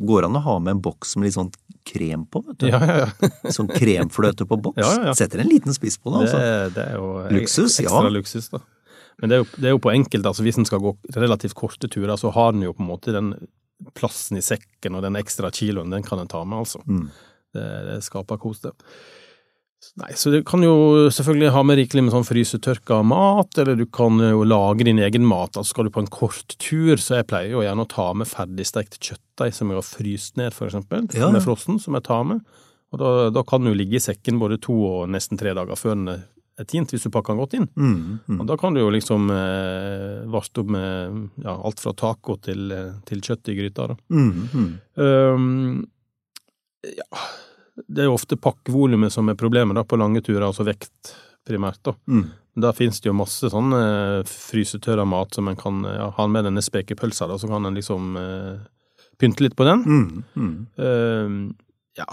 Går 0.08 0.28
an 0.28 0.40
å 0.40 0.44
ha 0.46 0.60
med 0.64 0.78
en 0.78 0.84
boks 0.84 1.18
med 1.18 1.30
litt 1.30 1.38
sånn 1.38 1.52
krem 1.88 2.26
på, 2.28 2.42
vet 2.48 2.64
du. 2.64 2.66
Ja, 2.72 2.80
ja, 2.84 2.96
ja. 3.06 3.30
Sånn 3.56 3.70
kremfløte 3.72 4.44
på 4.48 4.58
boks. 4.60 4.82
Setter 5.16 5.40
en 5.40 5.48
liten 5.48 5.76
spiss 5.76 5.96
på 6.02 6.12
det, 6.12 6.26
Det, 6.26 6.34
altså. 6.34 6.74
det 6.76 6.84
er 6.84 6.98
jo 6.98 7.12
Luksus, 7.38 7.78
ja. 7.80 7.88
ekstra 7.88 8.12
luksus, 8.12 8.50
da. 8.52 8.60
Men 9.22 9.32
det 9.32 9.38
er 9.38 9.40
jo, 9.42 9.48
det 9.56 9.70
er 9.70 9.74
jo 9.74 9.80
på 9.82 9.94
enkelte, 9.94 10.30
altså 10.30 10.44
hvis 10.46 10.60
en 10.62 10.68
skal 10.68 10.82
gå 10.84 10.92
relativt 11.16 11.56
korte 11.58 11.90
turer, 11.90 12.18
så 12.20 12.30
har 12.36 12.52
en 12.54 12.66
jo 12.68 12.74
på 12.76 12.84
en 12.84 12.90
måte 12.92 13.16
den 13.16 13.32
plassen 13.98 14.38
i 14.38 14.44
sekken 14.46 14.98
og 14.98 15.06
den 15.06 15.18
ekstra 15.18 15.50
kiloen, 15.54 15.94
den 15.94 16.06
kan 16.06 16.22
en 16.22 16.30
ta 16.30 16.44
med, 16.44 16.66
altså. 16.66 16.84
Mm. 16.86 17.08
Det, 17.56 17.66
det 17.88 17.98
skaper 18.06 18.42
kos, 18.42 18.62
det. 18.66 18.76
Nei, 19.98 20.12
så 20.18 20.30
du 20.34 20.40
kan 20.46 20.62
jo 20.62 21.08
selvfølgelig 21.14 21.52
ha 21.54 21.62
med 21.66 21.80
rikelig 21.80 22.04
med 22.06 22.14
sånn 22.14 22.26
frysetørka 22.28 23.00
mat, 23.08 23.58
eller 23.62 23.78
du 23.78 23.86
kan 23.90 24.20
jo 24.22 24.44
lage 24.46 24.86
din 24.86 25.02
egen 25.02 25.26
mat. 25.26 25.58
Altså 25.58 25.74
skal 25.74 25.88
du 25.88 25.94
på 25.94 26.04
en 26.04 26.12
kort 26.14 26.54
tur, 26.62 26.96
så 27.02 27.20
jeg 27.20 27.28
pleier 27.30 27.56
jo 27.56 27.64
gjerne 27.66 27.86
å 27.86 27.90
ta 27.90 28.08
med 28.18 28.30
ferdigstekt 28.30 29.00
kjøttdeig 29.02 29.58
som 29.58 29.74
jeg 29.74 29.80
har 29.80 29.88
fryst 29.88 30.38
ned, 30.38 30.54
for 30.58 30.70
eksempel, 30.70 31.08
Ja, 31.18 31.32
med 31.34 31.46
frossen, 31.46 31.82
som 31.82 31.98
jeg 31.98 32.06
tar 32.10 32.26
med. 32.30 32.42
Og 32.94 33.02
da, 33.02 33.12
da 33.34 33.44
kan 33.46 33.64
den 33.64 33.74
jo 33.74 33.80
ligge 33.80 33.98
i 34.00 34.04
sekken 34.04 34.42
både 34.42 34.60
to 34.64 34.76
og 34.76 35.10
nesten 35.12 35.40
tre 35.40 35.54
dager 35.58 35.80
før 35.80 35.98
den 35.98 36.12
er 36.58 36.68
tint, 36.70 36.94
hvis 36.94 37.06
du 37.06 37.12
pakker 37.14 37.36
den 37.36 37.42
godt 37.42 37.58
inn. 37.58 37.68
Mm, 37.78 38.20
mm. 38.26 38.38
Og 38.42 38.46
da 38.50 38.58
kan 38.60 38.74
du 38.74 38.82
jo 38.82 38.94
liksom 38.94 39.28
eh, 39.34 40.24
vaste 40.34 40.64
opp 40.64 40.72
med 40.74 41.20
ja, 41.44 41.54
alt 41.54 41.82
fra 41.84 41.94
taco 41.98 42.38
til, 42.42 42.72
eh, 42.74 42.96
til 43.08 43.22
kjøtt 43.22 43.52
i 43.54 43.58
gryta, 43.60 43.92
da. 43.92 43.98
Mm, 44.14 44.48
mm. 44.54 44.72
Um, 44.98 45.84
ja, 46.88 47.28
det 47.88 48.04
er 48.04 48.10
jo 48.10 48.16
ofte 48.18 48.38
pakkevolumet 48.42 49.14
som 49.14 49.30
er 49.30 49.38
problemet 49.38 49.78
da, 49.78 49.84
på 49.86 50.00
lange 50.00 50.22
turer, 50.26 50.48
altså 50.48 50.66
vekt 50.68 51.14
primært. 51.48 51.80
da. 51.86 51.94
Mm. 52.10 52.26
Da 52.58 52.72
finnes 52.74 52.98
det 53.04 53.12
jo 53.12 53.14
masse 53.14 53.52
sånn 53.54 53.70
eh, 53.78 54.24
frysetørra 54.26 55.06
mat 55.06 55.36
som 55.38 55.48
en 55.52 55.56
kan 55.60 55.84
ja, 55.86 56.08
ha 56.18 56.26
med 56.28 56.48
denne 56.50 56.64
spekepølsa, 56.66 57.28
da, 57.30 57.38
så 57.38 57.48
kan 57.52 57.66
en 57.70 57.78
liksom 57.78 58.18
eh, 58.18 58.58
pynte 59.22 59.46
litt 59.46 59.56
på 59.58 59.68
den. 59.68 59.84
Mm, 59.86 60.24
mm. 60.36 60.56
Uh, 60.82 61.54
ja 61.98 62.06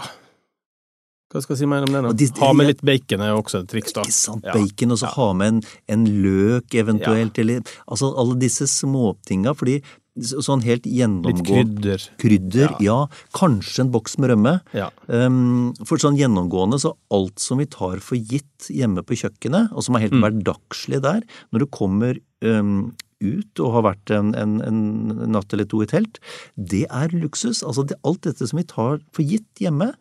Hva 1.33 1.41
skal 1.43 1.55
jeg 1.55 1.59
si 1.63 1.67
mer 1.69 1.83
om 1.85 1.91
det? 1.91 2.01
Da? 2.05 2.11
de- 2.13 2.29
Ha 2.41 2.51
med 2.53 2.69
litt 2.69 2.81
bacon 2.85 3.21
er 3.25 3.33
jo 3.33 3.41
også 3.41 3.63
et 3.63 3.69
triks, 3.73 3.93
da. 3.97 4.05
Ikke 4.05 4.15
sant, 4.15 4.45
Ja. 4.45 4.53
bacon, 4.53 4.91
og 4.93 4.97
så 5.01 5.09
Ja. 5.09 5.13
ha 5.17 5.33
med 5.33 5.47
en, 5.47 5.61
en 5.89 6.05
løk 6.23 6.73
eventuelt, 6.79 7.37
eller 7.41 7.61
Altså 7.89 8.13
alle 8.17 8.37
disse 8.39 8.65
småtinga, 8.69 9.53
fordi 9.57 9.81
sånn 10.15 10.63
helt 10.63 10.85
Litt 10.85 11.43
krydder. 11.45 12.03
Krydder, 12.21 12.75
ja. 12.83 13.07
Kanskje 13.35 13.83
en 13.83 13.91
boks 13.91 14.17
med 14.17 14.31
rømme. 14.31 14.53
Ja. 14.73 14.89
Um, 15.07 15.73
for 15.85 15.97
sånn 16.01 16.17
gjennomgående, 16.19 16.79
så 16.79 16.93
alt 17.11 17.39
som 17.43 17.59
vi 17.59 17.65
tar 17.67 17.99
for 17.99 18.15
gitt 18.15 18.69
hjemme 18.71 19.03
på 19.03 19.17
kjøkkenet, 19.19 19.73
og 19.75 19.83
som 19.83 19.95
er 19.95 20.05
helt 20.07 20.15
Mm. 20.15 20.23
hverdagslig 20.23 21.01
der, 21.01 21.21
når 21.51 21.59
du 21.59 21.65
kommer 21.67 22.19
um, 22.41 22.93
ut 23.21 23.59
og 23.59 23.71
har 23.73 23.83
vært 23.91 24.11
en, 24.11 24.33
en, 24.35 24.61
en 24.61 25.31
natt 25.31 25.51
eller 25.53 25.65
to 25.65 25.81
i 25.83 25.85
telt, 25.89 26.19
det 26.55 26.85
er 26.89 27.09
luksus. 27.09 27.63
Altså 27.63 27.85
det, 27.87 27.97
alt 28.03 28.21
dette 28.21 28.47
som 28.47 28.57
vi 28.59 28.63
tar 28.63 28.99
for 29.11 29.23
gitt 29.23 29.59
hjemme, 29.59 29.93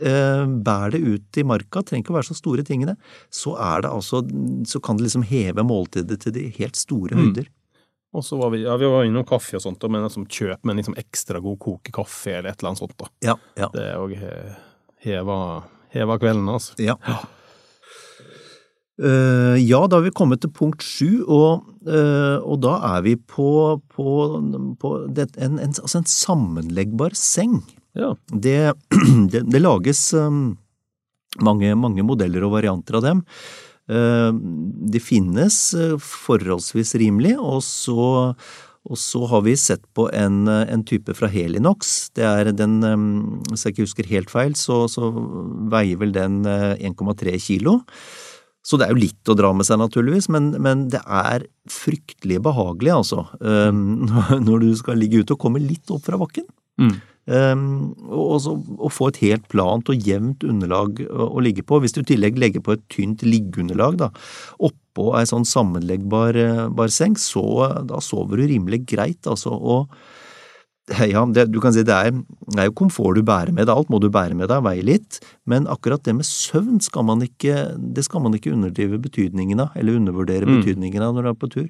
eh, 0.00 0.44
bær 0.46 0.92
det 0.94 1.00
ut 1.02 1.38
i 1.40 1.44
marka, 1.44 1.82
trenger 1.82 2.04
ikke 2.04 2.14
å 2.14 2.18
være 2.20 2.30
så 2.30 2.36
store 2.38 2.64
tingene, 2.64 2.96
så 3.34 3.56
det 3.82 3.90
altså, 3.90 4.22
så 4.68 4.80
kan 4.82 4.96
det 4.96 5.08
liksom 5.08 5.24
heve 5.26 5.64
måltidet 5.66 6.20
til 6.20 6.32
de 6.32 6.48
helt 6.58 6.76
store 6.76 7.16
Mm. 7.18 7.32
Og 8.16 8.24
så 8.24 8.38
var 8.40 8.52
vi, 8.54 8.62
ja, 8.64 8.76
vi 8.80 8.88
var 8.88 9.04
innom 9.04 9.26
kaffe 9.28 9.58
og 9.58 9.64
sånt, 9.64 9.84
men 9.90 10.04
liksom 10.06 10.24
kjøp 10.32 10.62
med 10.64 10.72
en 10.74 10.80
liksom 10.80 10.96
ekstra 11.00 11.42
god 11.44 11.58
kokekaffe 11.60 12.38
eller 12.38 12.52
et 12.52 12.62
eller 12.62 12.72
annet 12.72 12.80
sånt. 12.80 12.96
da. 12.96 13.10
Ja, 13.24 13.34
ja. 13.60 13.68
Det 13.74 13.88
òg 13.98 14.14
heva, 15.04 15.40
heva 15.94 16.16
kvelden, 16.20 16.48
altså. 16.48 16.78
Ja. 16.80 16.96
Eh, 18.98 19.56
ja, 19.62 19.84
da 19.86 20.00
har 20.00 20.06
vi 20.08 20.14
kommet 20.14 20.42
til 20.42 20.50
punkt 20.54 20.82
sju, 20.82 21.22
og, 21.22 21.68
uh, 21.86 22.38
og 22.42 22.58
da 22.64 22.78
er 22.96 23.04
vi 23.06 23.14
på, 23.14 23.78
på, 23.94 24.14
på 24.80 24.94
det, 25.14 25.28
en, 25.38 25.60
en, 25.62 25.76
altså 25.76 26.00
en 26.00 26.08
sammenleggbar 26.10 27.14
seng. 27.14 27.60
Ja. 27.98 28.14
Det, 28.32 28.58
det, 29.32 29.44
det 29.52 29.62
lages 29.62 30.02
um, 30.18 30.56
mange, 31.44 31.70
mange 31.78 32.02
modeller 32.06 32.48
og 32.48 32.56
varianter 32.56 32.98
av 32.98 33.06
dem. 33.06 33.22
Eh, 33.88 34.32
Det 34.88 35.00
finnes 35.02 35.56
eh, 35.74 35.96
forholdsvis 36.00 36.94
rimelig, 37.00 37.34
og 37.38 37.62
så, 37.64 38.34
og 38.88 38.96
så 39.00 39.26
har 39.28 39.42
vi 39.44 39.56
sett 39.56 39.84
på 39.96 40.08
en, 40.12 40.46
eh, 40.48 40.64
en 40.72 40.84
type 40.84 41.12
fra 41.16 41.28
Helinox. 41.28 42.10
Det 42.16 42.24
er 42.24 42.52
den, 42.52 42.80
hvis 43.48 43.64
jeg 43.64 43.74
ikke 43.74 43.86
husker 43.86 44.10
helt 44.12 44.32
feil, 44.32 44.56
så, 44.56 44.86
så 44.88 45.10
veier 45.72 46.00
vel 46.00 46.12
den 46.16 46.44
eh, 46.46 46.76
1,3 46.88 47.36
kilo. 47.40 47.80
Så 48.64 48.76
det 48.76 48.88
er 48.88 48.92
jo 48.92 49.00
litt 49.00 49.30
å 49.30 49.36
dra 49.38 49.52
med 49.56 49.64
seg, 49.64 49.78
naturligvis, 49.80 50.28
men, 50.28 50.50
men 50.60 50.88
det 50.92 51.00
er 51.04 51.46
fryktelig 51.72 52.42
behagelig, 52.44 52.90
altså, 52.92 53.22
når 54.48 54.64
du 54.64 54.72
skal 54.76 54.98
ligge 55.00 55.22
ute 55.22 55.36
og 55.36 55.40
komme 55.40 55.62
litt 55.62 55.88
opp 55.94 56.04
fra 56.04 56.18
bakken. 56.20 56.44
Mm. 56.76 56.98
Um, 57.28 57.92
og 58.08 58.38
så, 58.40 58.54
å 58.56 58.88
få 58.88 59.10
et 59.10 59.18
helt 59.20 59.48
plant 59.52 59.90
og 59.92 60.06
jevnt 60.08 60.46
underlag 60.48 61.02
å, 61.04 61.26
å 61.36 61.42
ligge 61.44 61.64
på. 61.66 61.80
Hvis 61.82 61.92
du 61.92 62.00
i 62.00 62.08
tillegg 62.08 62.40
legger 62.40 62.64
på 62.64 62.72
et 62.76 62.84
tynt 62.92 63.24
liggeunderlag 63.26 63.98
da, 64.00 64.08
oppå 64.64 65.10
ei 65.18 65.26
sånn 65.28 65.44
sammenleggbar 65.48 66.38
eh, 66.40 66.86
seng, 66.88 67.18
så 67.20 67.44
da 67.84 68.00
sover 68.04 68.40
du 68.40 68.48
rimelig 68.48 68.86
greit, 68.94 69.28
altså. 69.28 69.52
Og 69.52 69.92
ja, 70.88 71.22
det, 71.34 71.44
du 71.52 71.58
kan 71.60 71.72
si 71.76 71.82
det 71.84 71.94
er, 71.94 72.10
det 72.48 72.58
er 72.62 72.68
jo 72.70 72.74
komfort 72.80 73.16
du 73.18 73.22
bærer 73.26 73.52
med 73.52 73.66
deg, 73.68 73.74
alt 73.76 73.90
må 73.92 73.98
du 74.00 74.08
bære 74.14 74.34
med 74.38 74.48
deg, 74.48 74.62
veie 74.64 74.84
litt, 74.86 75.18
men 75.48 75.66
akkurat 75.68 76.02
det 76.06 76.14
med 76.16 76.24
søvn 76.28 76.80
skal 76.84 77.04
man 77.08 77.20
ikke, 77.26 77.54
det 77.96 78.04
skal 78.06 78.22
man 78.24 78.34
ikke 78.38 78.52
underdrive 78.56 78.98
betydningen 79.04 79.60
av, 79.66 79.74
eller 79.76 79.98
undervurdere 80.00 80.48
Mm. 80.48 80.60
betydningen 80.60 81.02
av 81.04 81.14
når 81.16 81.22
du 81.28 81.30
er 81.34 81.38
på 81.42 81.50
tur. 81.52 81.68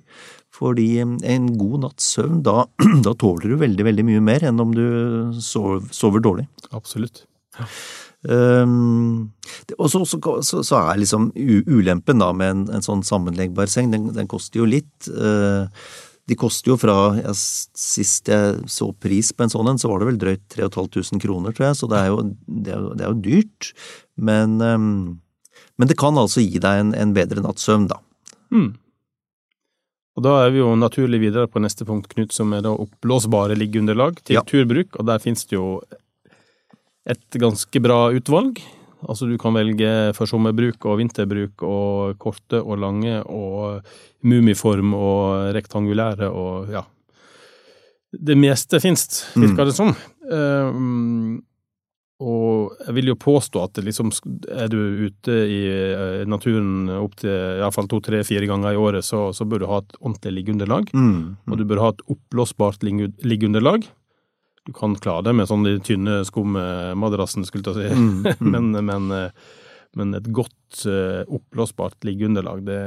Fordi 0.54 0.88
en 1.02 1.46
god 1.58 1.80
natts 1.84 2.12
søvn, 2.16 2.42
da, 2.46 2.64
da 3.06 3.14
tåler 3.18 3.50
du 3.52 3.56
veldig, 3.60 3.84
veldig 3.90 4.04
mye 4.10 4.20
mer 4.32 4.44
enn 4.48 4.60
om 4.62 4.72
du 4.76 4.84
sover, 5.42 5.82
sover 5.94 6.22
dårlig. 6.24 6.46
Absolutt. 6.72 7.24
Um, 8.28 9.30
det- 9.68 9.76
og 9.78 9.90
så, 9.90 10.00
så, 10.06 10.18
så, 10.42 10.62
så 10.66 10.80
er 10.90 10.98
liksom 10.98 11.30
ulempen 11.70 12.18
da 12.18 12.32
med 12.34 12.50
en, 12.50 12.64
en 12.78 12.82
sånn 12.82 13.04
sammenleggbar 13.06 13.70
seng, 13.70 13.92
den, 13.94 14.08
den 14.16 14.26
koster 14.30 14.60
jo 14.62 14.66
litt. 14.66 15.06
Uh, 15.08 15.66
de 16.28 16.36
koster 16.36 16.74
jo 16.74 16.78
fra 16.80 16.96
ja, 17.16 17.32
Sist 17.34 18.28
jeg 18.28 18.58
så 18.68 18.90
pris 19.00 19.30
på 19.32 19.46
en 19.46 19.52
sånn 19.52 19.70
en, 19.72 19.80
så 19.80 19.90
var 19.90 20.02
det 20.02 20.10
vel 20.10 20.20
drøyt 20.20 20.44
3500 20.52 21.22
kroner, 21.24 21.54
tror 21.56 21.70
jeg, 21.70 21.78
så 21.80 21.88
det 21.90 22.02
er 22.02 22.10
jo, 22.12 22.18
det 22.46 22.74
er 22.74 22.82
jo, 22.82 22.90
det 22.98 23.06
er 23.06 23.14
jo 23.14 23.22
dyrt. 23.24 23.70
Men, 24.28 24.58
um, 24.60 24.90
men 25.80 25.90
det 25.90 25.96
kan 26.00 26.18
altså 26.20 26.44
gi 26.44 26.60
deg 26.60 26.82
en, 26.82 26.92
en 26.98 27.14
bedre 27.16 27.44
natts 27.44 27.64
søvn, 27.68 27.88
da. 27.90 28.00
Mm. 28.52 28.74
Og 30.18 30.24
da 30.26 30.34
er 30.42 30.50
vi 30.50 30.58
jo 30.58 30.72
naturlig 30.74 31.20
videre 31.22 31.46
på 31.46 31.62
neste 31.62 31.86
punkt, 31.86 32.10
Knut, 32.10 32.34
som 32.34 32.50
er 32.56 32.64
da 32.66 32.74
oppblåsbare 32.74 33.54
liggeunderlag 33.56 34.18
til 34.24 34.40
Ja. 34.40 34.42
turbruk, 34.42 34.98
og 34.98 35.06
der 35.06 35.22
finnes 35.22 35.46
det 35.46 35.54
jo 35.54 35.80
et 37.08 37.38
ganske 37.38 37.80
bra 37.80 38.10
utvalg. 38.12 38.58
Altså 39.06 39.28
du 39.30 39.36
kan 39.38 39.54
velge 39.54 39.90
for 40.16 40.26
sommerbruk 40.26 40.82
og 40.90 40.98
vinterbruk 40.98 41.62
og 41.62 42.16
korte 42.18 42.58
og 42.64 42.80
lange 42.82 43.20
og 43.30 43.84
mumiform 44.26 44.94
og 44.98 45.52
rektangulære 45.54 46.30
og 46.30 46.72
ja. 46.74 46.82
Det 48.10 48.34
meste 48.40 48.80
finnes, 48.80 49.04
virker 49.36 49.68
det 49.68 49.74
som. 49.76 49.90
Um, 50.32 51.42
og 52.18 52.72
jeg 52.82 52.94
vil 52.96 53.10
jo 53.12 53.14
påstå 53.20 53.60
at 53.68 53.78
liksom, 53.84 54.08
er 54.50 54.66
du 54.72 54.78
ute 55.06 55.34
i 55.46 55.58
eh, 55.70 56.24
naturen 56.26 56.88
opptil 56.96 57.30
iallfall 57.60 57.86
to, 57.86 58.00
tre, 58.02 58.24
fire 58.26 58.48
ganger 58.48 58.74
i 58.74 58.80
året, 58.80 59.04
så, 59.06 59.28
så 59.36 59.46
bør 59.46 59.62
du 59.62 59.66
ha 59.70 59.78
et 59.84 59.94
ordentlig 60.00 60.32
liggeunderlag. 60.40 60.90
Mm. 60.98 61.36
Og 61.46 61.60
du 61.60 61.62
bør 61.70 61.82
ha 61.84 61.92
et 61.94 62.02
oppblåsbart 62.10 62.82
ligge- 62.82 63.12
liggeunderlag. 63.22 63.86
Du 64.68 64.74
kan 64.76 64.92
klare 65.00 65.24
det 65.24 65.32
med 65.32 65.48
sånn 65.48 65.64
de 65.64 65.78
tynne 65.80 66.18
skummadrassene, 66.28 67.48
skulle 67.48 67.72
jeg 67.72 67.88
si. 67.88 67.96
Mm, 67.96 68.26
men, 68.52 68.66
men, 68.84 69.06
eh, 69.16 69.54
men, 69.96 70.12
et 70.18 70.26
godt 70.28 70.82
uh, 70.84 71.22
oppblåsbart 71.24 72.04
liggeunderlag, 72.04 72.60
det, 72.66 72.80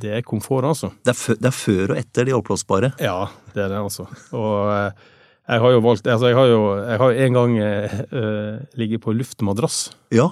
det, 0.00 0.14
er 0.16 0.24
komfort, 0.24 0.64
altså. 0.64 0.88
Det 1.04 1.12
er, 1.12 1.18
før, 1.20 1.36
det 1.36 1.50
er, 1.50 1.58
før 1.58 1.92
og 1.92 2.00
etter 2.00 2.28
de 2.28 2.36
oppblåsbare? 2.38 2.94
Ja, 3.04 3.18
det 3.52 3.66
er 3.66 3.74
det, 3.74 3.82
altså. 3.82 4.08
Og 4.32 4.72
uh, 4.72 5.20
jeg 5.52 5.60
har 5.60 5.74
jo 5.74 5.84
valgt 5.84 6.06
Altså, 6.06 6.30
jeg 6.30 6.38
har 6.38 6.48
jo 6.48 6.60
jeg 6.78 6.98
har 7.02 7.20
en 7.26 7.36
gang 7.36 7.54
uh, 7.60 8.56
ligget 8.80 9.04
på 9.04 9.12
luftmadrass. 9.12 9.90
Ja. 10.14 10.28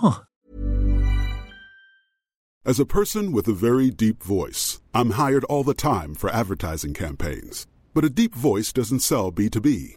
As 2.64 2.80
a 2.80 2.86
person 2.86 3.32
with 3.32 3.48
a 3.48 3.52
very 3.52 3.90
deep 3.90 4.22
voice, 4.22 4.80
I'm 4.94 5.12
hired 5.20 5.44
all 5.44 5.64
the 5.64 5.74
time 5.74 6.14
for 6.14 6.30
advertising 6.30 6.94
campaigns. 6.94 7.66
But 7.92 8.04
a 8.04 8.08
deep 8.08 8.34
voice 8.34 8.72
doesn't 8.72 9.00
sell 9.00 9.32
B2B, 9.32 9.96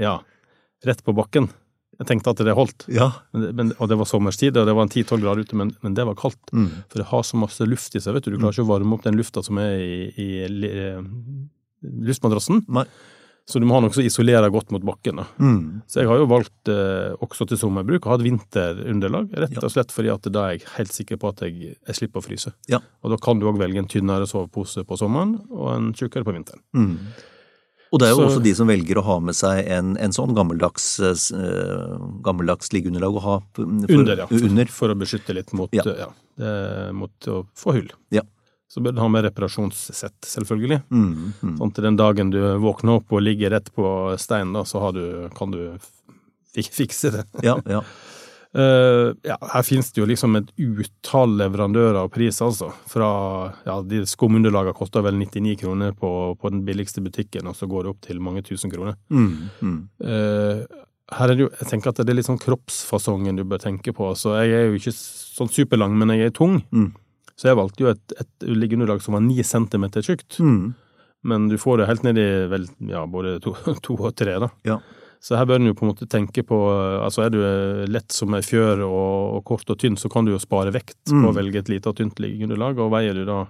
Ja. 0.00 0.18
Rett 0.86 1.02
på 1.06 1.14
bakken. 1.16 1.48
Jeg 1.96 2.06
tenkte 2.10 2.34
at 2.34 2.40
det 2.44 2.52
holdt. 2.52 2.84
Ja. 2.92 3.06
Men, 3.32 3.44
men, 3.56 3.70
og 3.80 3.88
det 3.88 3.96
var 3.96 4.04
sommerstid, 4.10 4.56
og 4.60 4.66
det 4.68 4.74
var 4.76 4.84
en 4.84 4.92
10-12 4.92 5.22
grader 5.22 5.46
ute, 5.46 5.56
men, 5.56 5.70
men 5.80 5.94
det 5.96 6.04
var 6.04 6.18
kaldt. 6.20 6.42
Mm. 6.52 6.66
For 6.92 7.00
det 7.00 7.06
har 7.08 7.22
så 7.24 7.38
masse 7.40 7.64
luft 7.64 7.96
i 7.96 8.02
seg, 8.04 8.12
vet 8.18 8.26
du. 8.28 8.34
Du 8.34 8.40
klarer 8.42 8.52
ikke 8.58 8.66
å 8.66 8.72
varme 8.74 8.98
opp 8.98 9.06
den 9.06 9.16
lufta 9.16 9.40
som 9.46 9.56
er 9.62 9.78
i, 9.80 10.00
i 10.20 10.26
li- 10.52 10.72
eh, 10.76 10.98
luftmadrassen. 11.82 12.64
Nei. 12.68 12.84
Så 13.46 13.60
du 13.62 13.66
må 13.68 13.76
ha 13.76 13.80
noe 13.84 13.94
som 13.94 14.02
isolerer 14.02 14.50
godt 14.50 14.72
mot 14.74 14.82
bakken. 14.82 15.20
Mm. 15.38 15.58
Så 15.86 16.00
jeg 16.02 16.08
har 16.10 16.18
jo 16.18 16.26
valgt 16.26 16.66
eh, 16.72 17.12
også 17.22 17.46
til 17.46 17.60
sommerbruk 17.60 18.08
å 18.08 18.10
ha 18.10 18.16
et 18.18 18.24
vinterunderlag, 18.26 19.28
rett 19.38 19.60
og 19.62 19.70
slett 19.70 19.94
fordi 19.94 20.10
at 20.10 20.26
da 20.34 20.48
er 20.48 20.56
jeg 20.56 20.64
helt 20.74 20.96
sikker 20.96 21.20
på 21.22 21.30
at 21.30 21.44
jeg, 21.46 21.76
jeg 21.78 21.98
slipper 22.00 22.18
å 22.18 22.26
fryse. 22.26 22.50
Ja. 22.72 22.80
Og 23.06 23.14
da 23.14 23.20
kan 23.22 23.38
du 23.38 23.46
òg 23.46 23.60
velge 23.62 23.78
en 23.84 23.86
tynnere 23.92 24.26
sovepose 24.26 24.82
på 24.88 24.98
sommeren 24.98 25.36
og 25.46 25.70
en 25.76 25.92
tjukkere 25.94 26.26
på 26.26 26.34
vinteren. 26.34 26.64
Mm. 26.74 26.96
Og 27.92 28.00
det 28.02 28.08
er 28.08 28.14
jo 28.14 28.16
Så- 28.18 28.26
også 28.28 28.42
de 28.42 28.54
som 28.58 28.66
velger 28.68 28.98
å 28.98 29.04
ha 29.06 29.20
med 29.20 29.34
seg 29.38 29.66
en, 29.70 29.96
en 29.96 30.10
sånn 30.12 30.34
gammeldags, 30.34 30.86
uh, 31.00 31.98
gammeldags 32.26 32.72
liggeunderlag 32.74 33.14
å 33.14 33.22
ha 33.22 33.36
for, 33.54 33.62
Under, 33.62 34.16
ja. 34.16 34.26
For, 34.26 34.34
under. 34.48 34.66
for 34.66 34.88
å 34.88 34.96
beskytte 34.98 35.34
litt 35.34 35.52
mot, 35.52 35.70
Ja. 35.72 35.82
ja, 35.86 36.08
det, 36.36 36.92
mot 36.94 37.28
å 37.30 37.46
få 37.54 37.72
hull. 37.78 37.90
Ja. 38.10 38.22
Så 38.68 38.82
bør 38.82 38.96
du 38.96 39.00
ha 39.00 39.06
med 39.08 39.24
reparasjonssett, 39.24 40.18
selvfølgelig. 40.26 40.82
Mm, 40.90 41.32
mm. 41.40 41.58
Sånn 41.60 41.72
til 41.72 41.84
den 41.86 41.96
dagen 41.96 42.30
du 42.34 42.40
våkner 42.58 42.96
opp 42.98 43.12
og 43.14 43.22
ligger 43.22 43.50
rett 43.54 43.70
på 43.72 43.86
steinen, 44.18 44.52
da, 44.52 44.64
så 44.66 44.80
har 44.82 44.92
du, 44.92 45.28
kan 45.38 45.52
du 45.54 45.78
fikse 46.56 47.12
det. 47.12 47.24
Ja, 47.46 47.60
ja. 47.70 47.82
Eh, 48.56 49.12
ja, 49.28 49.36
her 49.52 49.64
finnes 49.66 49.90
det 49.92 50.00
jo 50.00 50.06
liksom 50.08 50.38
et 50.38 50.48
utall 50.56 51.34
leverandører 51.36 51.98
og 52.00 52.12
pris, 52.14 52.38
altså. 52.44 52.70
Fra 52.88 53.08
ja, 53.66 53.76
de 53.84 54.00
skumunderlagene 54.08 54.76
koster 54.76 55.04
vel 55.04 55.18
99 55.20 55.58
kroner 55.60 55.92
på, 55.96 56.10
på 56.40 56.52
den 56.54 56.62
billigste 56.64 57.04
butikken, 57.04 57.50
og 57.50 57.58
så 57.58 57.68
går 57.68 57.84
det 57.84 57.92
opp 57.92 58.00
til 58.06 58.22
mange 58.24 58.44
tusen 58.46 58.72
kroner. 58.72 58.96
Mm, 59.12 59.50
mm. 59.60 59.80
Uh, 60.00 60.86
her 61.16 61.30
er 61.30 61.36
det 61.36 61.44
jo, 61.44 61.50
jeg 61.60 61.70
tenker 61.70 61.92
at 61.92 62.00
det 62.00 62.14
er 62.14 62.18
litt 62.18 62.30
sånn 62.30 62.40
kroppsfasongen 62.42 63.36
du 63.38 63.44
bør 63.46 63.60
tenke 63.62 63.92
på. 63.94 64.08
Så 64.18 64.38
jeg 64.40 64.56
er 64.56 64.70
jo 64.70 64.80
ikke 64.80 64.94
sånn 64.96 65.52
superlang, 65.52 65.94
men 65.98 66.14
jeg 66.14 66.30
er 66.30 66.34
tung. 66.34 66.62
Mm. 66.72 66.90
Så 67.36 67.50
jeg 67.50 67.60
valgte 67.60 67.84
jo 67.84 67.92
et, 67.92 68.16
et 68.16 68.48
liggeunderlag 68.48 69.04
som 69.04 69.18
var 69.18 69.22
ni 69.26 69.36
centimeter 69.44 70.02
tjukt. 70.02 70.40
Mm. 70.40 70.72
Men 71.26 71.48
du 71.50 71.58
får 71.60 71.82
det 71.82 71.90
helt 71.90 72.06
ned 72.06 72.18
i 72.22 72.28
vel, 72.50 72.66
ja, 72.88 73.04
både 73.10 73.36
to, 73.44 73.52
to 73.84 73.98
og 74.00 74.14
tre, 74.16 74.38
da. 74.42 74.50
Ja. 74.66 74.80
Så 75.20 75.36
her 75.38 75.46
bør 75.48 75.56
en 75.60 75.66
jo 75.70 75.74
på 75.74 75.86
en 75.86 75.90
måte 75.94 76.06
tenke 76.10 76.42
på 76.46 76.56
Altså 77.02 77.24
er 77.26 77.30
du 77.34 77.38
lett 77.90 78.12
som 78.12 78.34
ei 78.34 78.42
fjør 78.44 78.82
og, 78.86 79.36
og 79.38 79.44
kort 79.48 79.70
og 79.72 79.78
tynn, 79.80 79.96
så 79.98 80.10
kan 80.12 80.24
du 80.26 80.32
jo 80.34 80.38
spare 80.42 80.72
vekt 80.74 80.96
på 81.08 81.16
Mm. 81.16 81.28
å 81.30 81.34
velge 81.34 81.58
et 81.62 81.68
lite 81.72 81.88
og 81.90 81.96
tynt 81.96 82.18
liggeunderlag. 82.22 82.78
Og 82.78 82.90
veier 82.92 83.14
du 83.14 83.24
da 83.24 83.46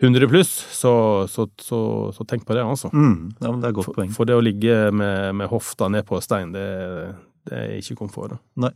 100 0.00 0.28
pluss, 0.30 0.48
så, 0.72 1.26
så, 1.28 1.44
så, 1.60 1.78
så 2.16 2.24
tenk 2.26 2.46
på 2.48 2.54
det, 2.56 2.62
altså. 2.64 2.88
Mm. 2.92 3.34
Ja, 3.40 3.50
men 3.50 3.60
det 3.60 3.68
er 3.68 3.74
godt 3.76 3.90
For, 3.90 3.98
poeng. 3.98 4.12
for 4.16 4.24
det 4.24 4.36
å 4.38 4.40
ligge 4.44 4.90
med, 4.96 5.34
med 5.36 5.50
hofta 5.52 5.88
ned 5.92 6.06
på 6.08 6.20
stein, 6.24 6.52
det, 6.56 6.64
det 7.50 7.58
er 7.58 7.74
ikke 7.82 7.98
komfort. 8.00 8.32
Da. 8.32 8.38
Nei. 8.64 8.70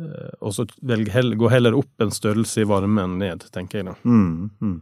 Eh, 0.00 0.32
Og 0.42 0.50
så 0.56 0.64
velg 0.82 1.12
gå 1.38 1.50
heller 1.52 1.76
opp 1.78 2.02
en 2.02 2.10
størrelse 2.10 2.64
i 2.64 2.66
varmen 2.66 3.14
ned, 3.20 3.46
tenker 3.54 3.78
jeg 3.82 3.86
da. 3.92 3.94
Mm, 4.02 4.80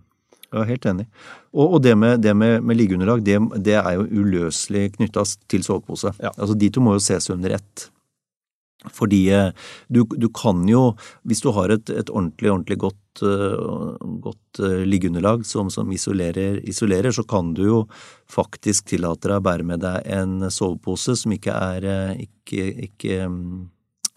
er 0.61 0.69
helt 0.69 0.87
enig. 0.89 1.09
Og, 1.53 1.79
og 1.79 1.81
det 1.85 1.97
med, 1.99 2.21
det 2.25 2.35
med, 2.37 2.61
med 2.65 2.79
liggeunderlag, 2.79 3.25
det, 3.25 3.39
det 3.65 3.79
er 3.81 3.97
jo 3.97 4.09
uløselig 4.23 4.93
knytta 4.99 5.25
til 5.49 5.65
sovepose. 5.67 6.15
Ja. 6.21 6.35
Altså 6.37 6.57
de 6.59 6.71
to 6.73 6.85
må 6.85 6.97
jo 6.97 7.05
ses 7.05 7.31
under 7.33 7.57
ett. 7.57 7.89
Fordi 8.91 9.21
eh, 9.31 9.51
du, 9.89 10.03
du 10.05 10.29
kan 10.35 10.65
jo, 10.69 10.93
hvis 11.29 11.43
du 11.45 11.53
har 11.55 11.71
et, 11.71 11.91
et 11.91 12.11
ordentlig, 12.11 12.51
ordentlig 12.51 12.79
godt, 12.83 13.23
eh, 13.23 14.09
godt 14.25 14.63
eh, 14.63 14.83
liggeunderlag 14.89 15.45
som, 15.47 15.71
som 15.71 15.93
isolerer, 15.95 16.59
isolerer, 16.69 17.15
så 17.15 17.23
kan 17.29 17.53
du 17.55 17.63
jo 17.69 17.83
faktisk 18.31 18.91
tillate 18.91 19.31
deg 19.31 19.39
å 19.39 19.47
bære 19.47 19.69
med 19.69 19.85
deg 19.85 20.09
en 20.19 20.51
sovepose 20.51 21.17
som 21.21 21.37
ikke 21.37 21.55
er 21.55 21.87
ikke, 22.25 22.67
ikke 22.89 23.23
mm, 23.31 23.63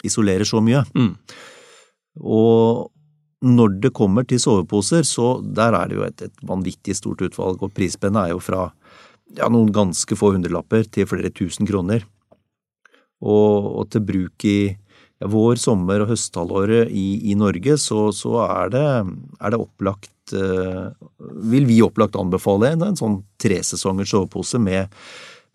isolerer 0.08 0.48
så 0.48 0.62
mye. 0.64 0.82
Mm. 0.96 1.14
Og 2.26 2.90
når 3.46 3.78
det 3.84 3.94
kommer 3.96 4.26
til 4.28 4.40
soveposer, 4.42 5.06
så 5.06 5.36
der 5.40 5.76
er 5.78 5.90
det 5.90 5.98
jo 5.98 6.06
et, 6.06 6.26
et 6.28 6.42
vanvittig 6.46 6.96
stort 6.98 7.22
utvalg, 7.26 7.62
og 7.62 7.74
prisspennet 7.76 8.26
er 8.26 8.34
jo 8.34 8.42
fra 8.42 8.68
ja, 9.36 9.48
noen 9.50 9.72
ganske 9.74 10.18
få 10.18 10.32
hundrelapper 10.36 10.86
til 10.92 11.08
flere 11.10 11.32
tusen 11.34 11.68
kroner. 11.68 12.04
Og, 13.24 13.70
og 13.80 13.88
til 13.92 14.04
bruk 14.06 14.44
i 14.46 14.58
ja, 14.70 15.30
vår, 15.32 15.56
sommer- 15.60 16.04
og 16.04 16.12
høsthalvåret 16.12 16.92
i, 16.92 17.32
i 17.32 17.36
Norge, 17.38 17.78
så, 17.80 18.10
så 18.14 18.36
er, 18.44 18.74
det, 18.74 18.84
er 19.40 19.54
det 19.54 19.62
opplagt 19.62 20.36
eh, 20.36 20.92
Vil 21.48 21.68
vi 21.68 21.80
opplagt 21.84 22.18
anbefale 22.20 22.74
en, 22.74 22.84
en 22.90 22.98
sånn 22.98 23.20
tresesongers 23.40 24.12
sovepose 24.12 24.60
med, 24.62 24.92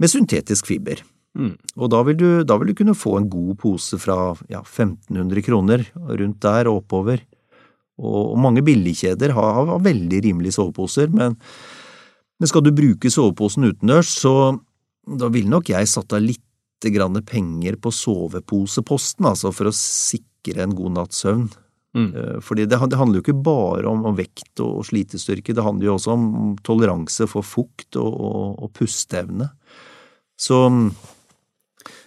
med 0.01 0.11
syntetisk 0.11 0.71
fiber. 0.71 1.03
Mm. 1.37 1.53
Og 1.77 1.91
da 1.93 2.01
vil, 2.03 2.17
du, 2.19 2.29
da 2.43 2.57
vil 2.59 2.71
du 2.71 2.79
kunne 2.81 2.97
få 2.97 3.15
en 3.19 3.29
god 3.31 3.53
pose 3.61 3.99
fra 4.01 4.33
ja, 4.51 4.63
1500 4.65 5.45
kroner, 5.45 5.85
rundt 5.95 6.41
der 6.43 6.69
og 6.71 6.81
oppover. 6.81 7.23
Og, 8.01 8.35
mange 8.41 8.63
billigkjeder 8.65 9.35
har, 9.37 9.63
har 9.69 9.85
veldig 9.85 10.21
rimelige 10.25 10.57
soveposer, 10.57 11.11
men, 11.13 11.37
men 12.41 12.49
skal 12.49 12.65
du 12.65 12.73
bruke 12.75 13.11
soveposen 13.13 13.69
utendørs, 13.69 14.11
så 14.23 14.35
da 15.05 15.29
ville 15.33 15.51
nok 15.51 15.71
jeg 15.73 15.89
satt 15.89 16.13
av 16.17 16.23
litt 16.25 16.41
grann 16.91 17.19
penger 17.27 17.77
på 17.77 17.91
soveposeposten, 17.93 19.27
altså 19.29 19.51
for 19.53 19.69
å 19.69 19.75
sikre 19.75 20.65
en 20.65 20.73
god 20.77 20.97
natts 20.97 21.21
søvn. 21.21 21.45
Mm. 21.97 22.09
Eh, 22.15 22.37
Fordi 22.41 22.65
det, 22.65 22.79
det 22.89 22.97
handler 22.97 23.19
jo 23.19 23.25
ikke 23.25 23.43
bare 23.45 23.89
om, 23.91 24.05
om 24.09 24.17
vekt 24.17 24.63
og 24.63 24.85
slitestyrke, 24.87 25.53
det 25.53 25.65
handler 25.65 25.91
jo 25.91 25.95
også 25.97 26.15
om 26.15 26.27
toleranse 26.65 27.27
for 27.29 27.45
fukt 27.45 27.99
og, 27.99 28.09
og, 28.09 28.45
og 28.65 28.73
pusteevne. 28.77 29.51
Så 30.41 30.63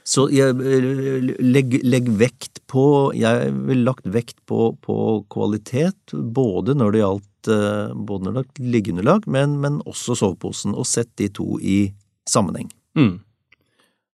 Så 0.05 0.27
jeg, 0.33 0.53
eh, 0.61 1.31
legg, 1.41 1.79
legg 1.81 2.09
vekt 2.21 2.61
på 2.69 3.13
Jeg 3.17 3.53
ville 3.55 3.87
lagt 3.87 4.05
vekt 4.05 4.37
på, 4.45 4.75
på 4.85 4.97
kvalitet, 5.33 6.13
både 6.13 6.77
når 6.77 6.93
det 6.93 7.01
gjaldt 7.01 7.53
eh, 7.55 7.95
både 7.97 8.27
når 8.27 8.35
det 8.35 8.43
gjaldt 8.43 8.65
liggeunderlag, 8.75 9.29
men, 9.31 9.61
men 9.65 9.79
også 9.89 10.17
soveposen, 10.21 10.77
og 10.77 10.89
sett 10.89 11.15
de 11.21 11.31
to 11.33 11.55
i 11.61 11.79
sammenheng. 12.29 12.69
Mm. 12.99 13.17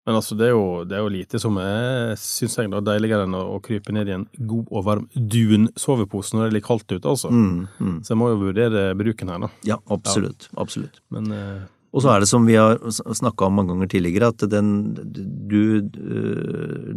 Men 0.09 0.17
altså, 0.17 0.37
det 0.37 0.47
er 0.47 0.53
jo, 0.55 0.85
det 0.89 0.95
er 0.97 1.03
jo 1.03 1.09
lite 1.13 1.41
som 1.41 1.57
er, 1.61 2.15
syns 2.17 2.55
jeg, 2.57 2.69
da, 2.73 2.79
deiligere 2.81 3.25
enn 3.27 3.35
å, 3.37 3.43
å 3.53 3.59
krype 3.61 3.93
ned 3.93 4.09
i 4.09 4.15
en 4.15 4.23
god 4.37 4.69
og 4.69 4.85
varm 4.87 5.09
dun-sovepose 5.13 6.33
når 6.33 6.45
det 6.45 6.47
er 6.47 6.55
litt 6.55 6.65
kaldt 6.65 6.87
ute, 6.95 7.03
altså. 7.05 7.29
Mm, 7.29 7.67
mm. 7.77 7.97
Så 8.05 8.15
jeg 8.15 8.21
må 8.21 8.31
jo 8.31 8.39
vurdere 8.45 8.87
bruken 8.97 9.29
her, 9.29 9.43
da. 9.45 9.51
Ja, 9.69 9.77
absolutt. 9.93 10.47
Absolutt. 10.57 11.01
Men 11.13 11.29
eh, 11.35 11.67
Og 11.93 12.03
så 12.03 12.11
er 12.13 12.19
det 12.21 12.29
som 12.29 12.45
vi 12.45 12.53
har 12.59 12.77
snakka 12.77 13.47
om 13.47 13.55
mange 13.57 13.73
ganger 13.73 13.89
tidligere, 13.89 14.29
at 14.29 14.43
den 14.51 14.93
du, 14.93 15.81
øh, 15.81 16.93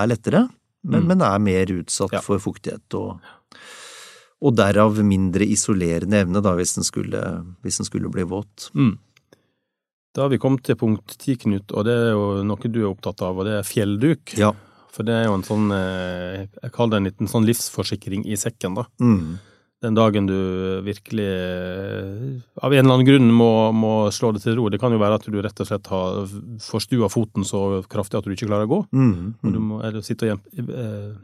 er 0.00 0.06
lettere, 0.08 0.48
men, 0.84 1.02
Mm. 1.02 1.06
men 1.08 1.22
er 1.22 1.38
mer 1.38 1.66
utsatt 1.66 2.12
Ja. 2.12 2.20
for 2.20 2.38
fuktighet 2.38 2.94
og 2.94 3.20
og 4.44 4.54
derav 4.56 4.98
mindre 5.02 5.40
isolerende 5.46 6.20
evne, 6.20 6.42
da, 6.42 6.52
hvis 6.54 6.74
den 6.74 6.84
skulle, 6.84 7.20
hvis 7.62 7.78
den 7.78 7.86
skulle 7.86 8.10
bli 8.10 8.22
våt. 8.24 8.70
mm. 8.74 8.98
Da 10.14 10.22
har 10.22 10.28
vi 10.28 10.38
kommet 10.38 10.62
til 10.62 10.76
punkt 10.76 11.16
ti, 11.18 11.34
Knut, 11.36 11.72
og 11.72 11.84
det 11.86 11.92
er 11.94 12.10
jo 12.12 12.42
noe 12.44 12.68
du 12.70 12.82
er 12.82 12.94
opptatt 12.94 13.22
av, 13.22 13.38
og 13.38 13.44
det 13.46 13.54
er 13.58 13.62
fjellduk. 13.66 14.36
Ja. 14.38 14.52
For 14.92 15.02
det 15.02 15.14
er 15.14 15.24
jo 15.24 15.34
en 15.34 15.42
sånn, 15.42 15.72
eh, 15.72 16.46
jeg 16.62 16.72
kaller 16.72 16.90
det 16.90 17.00
en 17.00 17.08
liten 17.10 17.26
sånn 17.26 17.46
livsforsikring 17.48 18.26
i 18.26 18.36
sekken, 18.36 18.76
da. 18.76 18.84
Mm. 19.00 19.38
Den 19.84 19.96
dagen 19.98 20.28
du 20.30 20.38
virkelig 20.86 21.26
eh, 21.28 22.40
av 22.64 22.72
en 22.72 22.80
eller 22.80 22.94
annen 22.94 23.08
grunn 23.08 23.28
må, 23.36 23.50
må 23.76 23.92
slå 24.14 24.32
det 24.32 24.40
til 24.46 24.56
ro. 24.56 24.70
Det 24.72 24.80
kan 24.80 24.94
jo 24.94 25.02
være 25.02 25.18
at 25.20 25.28
du 25.28 25.36
rett 25.44 25.60
og 25.60 25.68
slett 25.68 25.90
har 25.92 26.34
forstua 26.64 27.10
foten 27.12 27.44
så 27.44 27.82
kraftig 27.90 28.20
at 28.20 28.26
du 28.26 28.32
ikke 28.32 28.48
klarer 28.48 28.68
å 28.68 28.72
gå. 28.72 28.80
Mm. 28.96 29.14
Og 29.42 29.52
du 29.52 29.60
må 29.60 29.82
eller 29.84 30.04
sitte 30.06 30.24
og 30.24 30.32
hjem, 30.32 30.70
eh, 30.72 31.14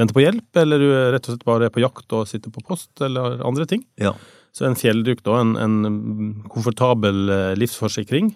vente 0.00 0.16
på 0.16 0.24
hjelp, 0.24 0.48
eller 0.62 0.82
du 0.82 0.88
er 0.90 1.12
rett 1.14 1.28
og 1.28 1.36
slett 1.36 1.46
bare 1.46 1.68
er 1.68 1.74
på 1.74 1.82
jakt 1.84 2.16
og 2.16 2.28
sitter 2.30 2.54
på 2.54 2.64
post, 2.66 2.90
eller 3.04 3.42
andre 3.46 3.68
ting. 3.70 3.84
Ja. 4.00 4.16
Så 4.52 4.66
en 4.68 4.76
fjellduk, 4.76 5.22
da, 5.24 5.38
en, 5.40 5.54
en 5.56 6.42
komfortabel 6.52 7.22
eh, 7.32 7.52
livsforsikring, 7.60 8.34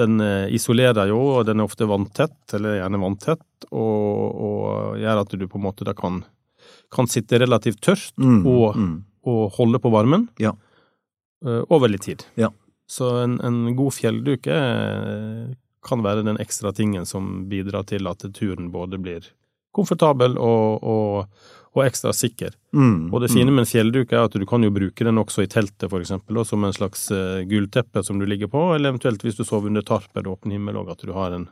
den 0.00 0.20
eh, 0.24 0.52
isolerer 0.56 1.10
jo, 1.10 1.18
og 1.36 1.48
den 1.48 1.60
er 1.60 1.68
ofte 1.68 1.88
vanntett, 1.88 2.38
eller 2.56 2.78
gjerne 2.78 3.02
vanntett, 3.02 3.66
og, 3.70 4.38
og 4.46 5.00
gjør 5.00 5.24
at 5.24 5.34
du 5.36 5.44
på 5.48 5.60
en 5.60 5.66
måte 5.66 5.88
da 5.88 5.96
kan, 5.96 6.22
kan 6.92 7.08
sitte 7.08 7.38
relativt 7.40 7.80
tørt 7.80 8.12
Mm. 8.20 8.46
og, 8.46 8.76
Mm. 8.76 9.04
og 9.26 9.52
holde 9.56 9.78
på 9.80 9.90
varmen 9.92 10.28
Ja. 10.38 10.52
eh, 11.46 11.62
over 11.70 11.88
litt 11.88 12.02
tid. 12.02 12.24
Ja. 12.36 12.50
Så 12.88 13.22
en, 13.24 13.40
en 13.40 13.74
god 13.76 13.92
fjellduk 13.96 14.46
er, 14.46 15.54
kan 15.82 16.02
være 16.04 16.24
den 16.24 16.36
ekstra 16.38 16.72
tingen 16.74 17.06
som 17.08 17.46
bidrar 17.48 17.86
til 17.88 18.06
at 18.06 18.18
turen 18.36 18.70
både 18.70 18.98
blir 19.02 19.24
komfortabel 19.74 20.36
og, 20.36 20.82
og, 20.84 21.28
og 21.74 21.84
ekstra 21.86 22.12
sikker. 22.12 22.52
Mm. 22.76 23.08
Og 23.14 23.22
det 23.22 23.30
fine 23.32 23.50
med 23.50 23.64
en 23.64 23.70
fjellduk 23.70 24.12
er 24.12 24.26
at 24.26 24.32
du 24.36 24.44
kan 24.46 24.62
jo 24.62 24.70
bruke 24.74 25.06
den 25.08 25.16
også 25.22 25.42
i 25.46 25.48
teltet, 25.48 25.88
for 25.88 26.00
eksempel, 26.04 26.36
og 26.42 26.46
som 26.46 26.62
en 26.68 26.74
slags 26.76 27.06
uh, 27.10 27.40
gullteppe 27.48 28.04
som 28.04 28.18
du 28.20 28.26
ligger 28.28 28.50
på, 28.52 28.74
eller 28.74 28.92
eventuelt 28.92 29.24
hvis 29.24 29.38
du 29.40 29.44
sover 29.48 29.70
under 29.72 29.80
tarp 29.82 30.10
eller 30.14 30.34
åpen 30.34 30.52
himmel 30.52 30.76
og 30.76 30.90
at 30.92 31.00
du 31.00 31.12
har, 31.16 31.32
en, 31.32 31.48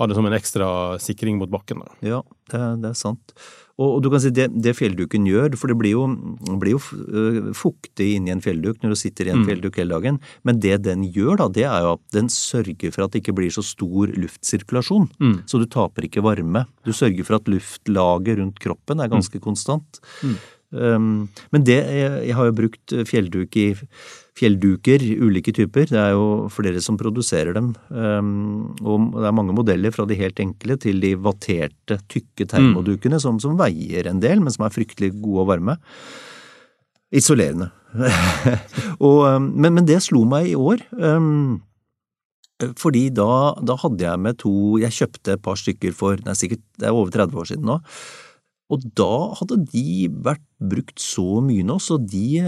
har 0.00 0.08
det 0.10 0.16
som 0.18 0.26
en 0.26 0.34
ekstra 0.34 0.98
sikring 0.98 1.38
mot 1.38 1.52
bakken. 1.54 1.84
Da. 1.84 1.94
Ja, 2.02 2.22
det 2.50 2.64
det 2.82 2.90
er 2.90 2.98
sant. 2.98 3.32
Og, 3.80 4.02
du 4.04 4.10
kan 4.12 4.20
si 4.20 4.30
det, 4.34 4.50
det 4.52 4.74
fjellduken 4.76 5.24
gjør, 5.26 5.56
for 5.56 5.72
det 5.72 5.78
blir 5.80 5.94
jo, 5.94 6.02
blir 6.60 6.74
jo 6.76 6.80
øh, 7.08 7.52
fuktig 7.56 8.10
inni 8.18 8.30
en 8.34 8.42
fjellduk 8.44 8.82
når 8.82 8.92
du 8.92 8.98
sitter 9.00 9.26
i 9.26 9.32
en 9.32 9.42
Mm. 9.42 9.46
fjellduk 9.48 9.76
hele 9.80 9.96
dagen, 9.96 10.20
men 10.44 10.60
det 10.60 10.82
den 10.84 11.04
gjør 11.10 11.38
da, 11.40 11.48
det 11.48 11.64
er 11.64 11.80
jo 11.82 11.92
at 11.96 12.02
den 12.12 12.28
sørger 12.28 12.92
for 12.92 13.04
at 13.04 13.12
det 13.12 13.22
ikke 13.22 13.34
blir 13.34 13.50
så 13.50 13.64
stor 13.64 14.12
luftsirkulasjon. 14.12 15.08
Mm. 15.18 15.36
Så 15.46 15.58
du 15.58 15.66
taper 15.66 16.04
ikke 16.06 16.22
varme. 16.22 16.66
Du 16.84 16.92
sørger 16.92 17.24
for 17.24 17.36
at 17.40 17.48
luftlaget 17.48 18.38
rundt 18.38 18.60
kroppen 18.60 19.00
er 19.00 19.08
ganske 19.08 19.40
konstant. 19.40 20.00
Mm. 20.22 20.36
Um, 20.36 20.61
men 20.72 21.64
det, 21.68 21.78
jeg, 21.84 22.32
har 22.36 22.48
jo 22.48 22.54
brukt 22.56 22.94
fjellduk 23.08 23.56
i 23.60 23.66
fjellduker, 24.38 25.02
ulike 25.20 25.52
typer. 25.54 25.88
Det 25.90 25.98
er 26.00 26.14
jo 26.14 26.48
flere 26.52 26.80
som 26.84 26.96
produserer 27.00 27.52
dem. 27.56 27.72
Um, 27.90 28.72
og 28.80 29.12
det 29.18 29.26
er 29.28 29.36
mange 29.36 29.56
modeller 29.56 29.92
fra 29.94 30.06
de 30.08 30.16
helt 30.18 30.40
enkle 30.42 30.78
til 30.80 31.02
de 31.04 31.12
vatterte, 31.20 31.98
tykke 32.12 32.48
termodukene 32.48 33.20
som, 33.22 33.40
som 33.42 33.58
veier 33.60 34.08
en 34.08 34.22
del, 34.22 34.40
men 34.40 34.54
som 34.54 34.66
er 34.66 34.74
fryktelig 34.74 35.12
gode 35.18 35.44
og 35.44 35.50
varme. 35.52 35.76
Isolerende. 37.12 37.68
og, 39.04 39.20
um, 39.28 39.52
men, 39.52 39.76
men 39.76 39.88
det 39.88 40.00
slo 40.04 40.24
meg 40.28 40.48
i 40.54 40.56
år. 40.56 40.86
Fordi 42.78 43.08
da, 43.10 43.30
da 43.58 43.74
hadde 43.80 44.04
jeg 44.06 44.20
med 44.22 44.36
to 44.38 44.52
Jeg 44.78 44.94
kjøpte 44.94 45.32
et 45.34 45.40
par 45.42 45.56
stykker 45.58 45.94
for 45.98 46.20
det 46.20 46.30
er 46.30 46.36
sikkert 46.38 46.60
det 46.78 46.86
er 46.86 46.94
over 46.94 47.10
30 47.10 47.40
år 47.42 47.48
siden 47.50 47.66
nå. 47.66 47.80
Og 48.72 48.84
da 48.96 49.12
hadde 49.38 49.60
de 49.68 50.08
vært 50.24 50.44
brukt 50.62 51.02
så 51.02 51.42
mye 51.44 51.64
nå, 51.66 51.76
så 51.82 51.98
de, 52.00 52.42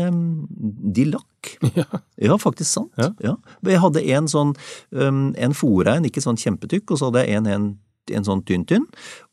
de 0.96 1.08
lakk. 1.12 1.30
Ja. 1.76 1.84
Ja, 2.16 2.36
faktisk 2.40 2.70
sant. 2.70 2.92
Ja. 2.96 3.10
Ja. 3.20 3.34
Jeg 3.68 3.82
hadde 3.82 4.00
en 4.16 4.28
sånn, 4.30 4.54
en 4.94 5.56
fòrein, 5.56 6.06
ikke 6.08 6.22
sånn 6.24 6.38
kjempetykk, 6.40 6.94
og 6.94 7.00
så 7.00 7.10
hadde 7.10 7.24
jeg 7.26 7.42
en, 7.42 7.48
en, 7.50 7.66
en 8.12 8.26
sånn 8.26 8.42
tynn-tynn. 8.46 8.84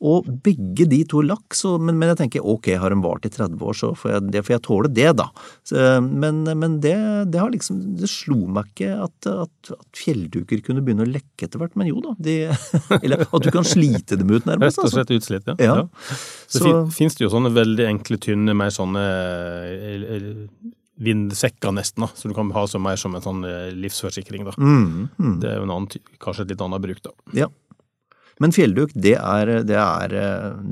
Og 0.07 0.27
begge 0.45 0.87
de 0.89 1.01
to 1.09 1.23
laks, 1.25 1.63
så, 1.65 1.75
men, 1.81 1.97
men 1.99 2.11
jeg 2.13 2.21
tenker 2.23 2.47
ok, 2.47 2.71
har 2.81 2.93
de 2.93 3.01
vart 3.03 3.27
i 3.27 3.31
30 3.33 3.59
år, 3.59 3.77
så 3.77 3.91
får 3.97 4.13
jeg, 4.15 4.25
det 4.33 4.43
får 4.47 4.55
jeg 4.55 4.63
tåle 4.67 4.91
det, 4.95 5.09
da. 5.19 5.27
Så, 5.67 5.85
men 6.05 6.43
men 6.61 6.79
det, 6.83 6.95
det 7.33 7.39
har 7.41 7.51
liksom, 7.53 7.79
det 7.99 8.09
slo 8.11 8.39
meg 8.51 8.71
ikke 8.71 8.91
at, 9.05 9.29
at, 9.29 9.71
at 9.75 10.01
fjellduker 10.01 10.63
kunne 10.65 10.83
begynne 10.85 11.05
å 11.05 11.11
lekke 11.11 11.47
etter 11.47 11.61
hvert, 11.61 11.75
men 11.79 11.89
jo 11.91 12.01
da. 12.03 12.15
De, 12.21 12.35
eller 13.01 13.25
at 13.27 13.47
du 13.47 13.51
kan 13.53 13.67
slite 13.67 14.19
dem 14.19 14.31
ut, 14.31 14.45
nærmest. 14.47 14.77
Rett 14.77 14.83
og 14.83 14.89
altså. 14.89 14.97
slett 14.99 15.15
utslitt, 15.17 15.49
ja. 15.51 15.57
Ja. 15.61 15.79
Så, 16.47 16.63
Så- 16.63 16.75
fins 16.95 17.17
det 17.17 17.25
jo 17.27 17.33
sånne 17.33 17.53
veldig 17.55 17.87
enkle, 17.89 18.19
tynne, 18.21 18.55
mer 18.57 18.71
sånne 18.73 19.01
eh, 19.71 20.29
vindsekker 21.01 21.73
nesten, 21.73 22.05
da. 22.05 22.11
Så 22.15 22.29
du 22.29 22.35
kan 22.37 22.51
ha 22.53 22.65
som 22.69 22.83
mer 22.85 22.99
som 22.99 23.15
en 23.17 23.23
sånn 23.23 23.43
eh, 23.47 23.71
livsforsikring, 23.73 24.45
da. 24.47 24.53
Mm, 24.59 25.09
mm. 25.17 25.35
Det 25.41 25.49
er 25.49 25.59
jo 25.59 25.65
en 25.67 25.75
annen, 25.77 26.07
kanskje 26.21 26.45
et 26.45 26.53
litt 26.53 26.63
annet 26.65 26.83
bruk, 26.83 27.01
da. 27.07 27.13
Ja. 27.37 27.49
Men 28.41 28.53
fjellduk, 28.55 28.93
det 28.97 29.15
er, 29.19 29.51
det 29.67 29.77
er 29.77 30.15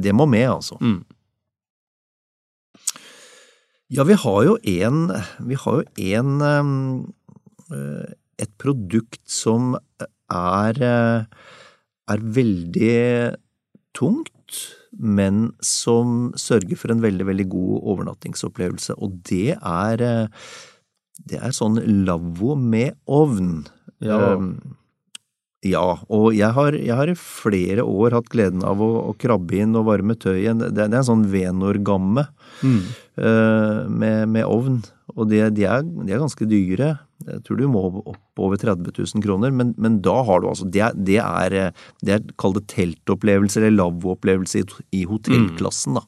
Det 0.04 0.14
må 0.16 0.26
med, 0.30 0.48
altså. 0.50 0.80
Mm. 0.82 1.04
Ja, 3.94 4.06
vi 4.06 4.18
har 4.18 4.42
jo 4.46 4.58
en 4.70 4.98
Vi 5.46 5.58
har 5.58 5.80
jo 5.82 6.10
en 6.14 6.42
eh, 7.74 8.10
Et 8.42 8.52
produkt 8.62 9.22
som 9.30 9.76
er 10.30 10.82
er 12.10 12.22
veldig 12.38 13.36
tungt, 13.98 14.60
men 14.98 15.52
som 15.62 16.32
sørger 16.38 16.78
for 16.80 16.94
en 16.94 17.04
veldig, 17.04 17.28
veldig 17.28 17.46
god 17.52 17.74
overnattingsopplevelse, 17.94 18.96
og 18.98 19.20
det 19.30 19.58
er 19.58 20.02
eh, 20.06 20.48
det 21.30 21.40
er 21.44 21.54
sånn 21.56 21.80
lavvo 22.08 22.56
med 22.56 22.96
ovn. 23.06 23.68
Ja. 24.04 24.36
Um, 24.40 24.78
ja, 25.68 25.84
og 26.08 26.30
jeg 26.38 26.56
har, 26.56 26.76
jeg 26.78 26.96
har 26.96 27.10
i 27.12 27.18
flere 27.20 27.84
år 27.84 28.14
hatt 28.16 28.30
gleden 28.32 28.62
av 28.64 28.80
å, 28.80 28.90
å 29.10 29.16
krabbe 29.20 29.58
inn 29.60 29.76
og 29.76 29.90
varme 29.90 30.16
tøy 30.16 30.38
igjen. 30.38 30.62
Det, 30.62 30.72
det 30.78 30.88
er 30.88 31.02
en 31.02 31.10
sånn 31.14 31.28
Venor-gamme 31.32 32.30
Mm. 32.60 32.82
uh, 33.24 33.86
med, 33.88 34.26
med 34.34 34.44
ovn, 34.44 34.82
og 35.16 35.30
de, 35.32 35.38
de, 35.56 35.64
er, 35.64 35.86
de 35.86 36.12
er 36.12 36.20
ganske 36.20 36.44
dyre. 36.50 36.90
Jeg 37.24 37.44
tror 37.46 37.60
du 37.60 37.66
må 37.72 37.84
opp 38.02 38.42
over 38.42 38.60
30 38.60 38.92
000 38.92 39.24
kroner, 39.24 39.54
men, 39.56 39.72
men 39.80 40.00
da 40.04 40.18
har 40.28 40.42
du 40.42 40.50
altså 40.50 40.68
Det 40.68 40.90
det 41.08 41.22
er, 41.24 41.56
eh, 41.56 41.88
det 42.04 42.14
er 42.16 42.26
kall 42.40 42.56
det 42.58 42.66
teltopplevelse 42.72 43.60
eller 43.62 43.76
lavvoopplevelse 43.78 44.60
i, 44.60 44.66
i 45.00 45.06
hotellklassen, 45.08 46.00
da. 46.00 46.06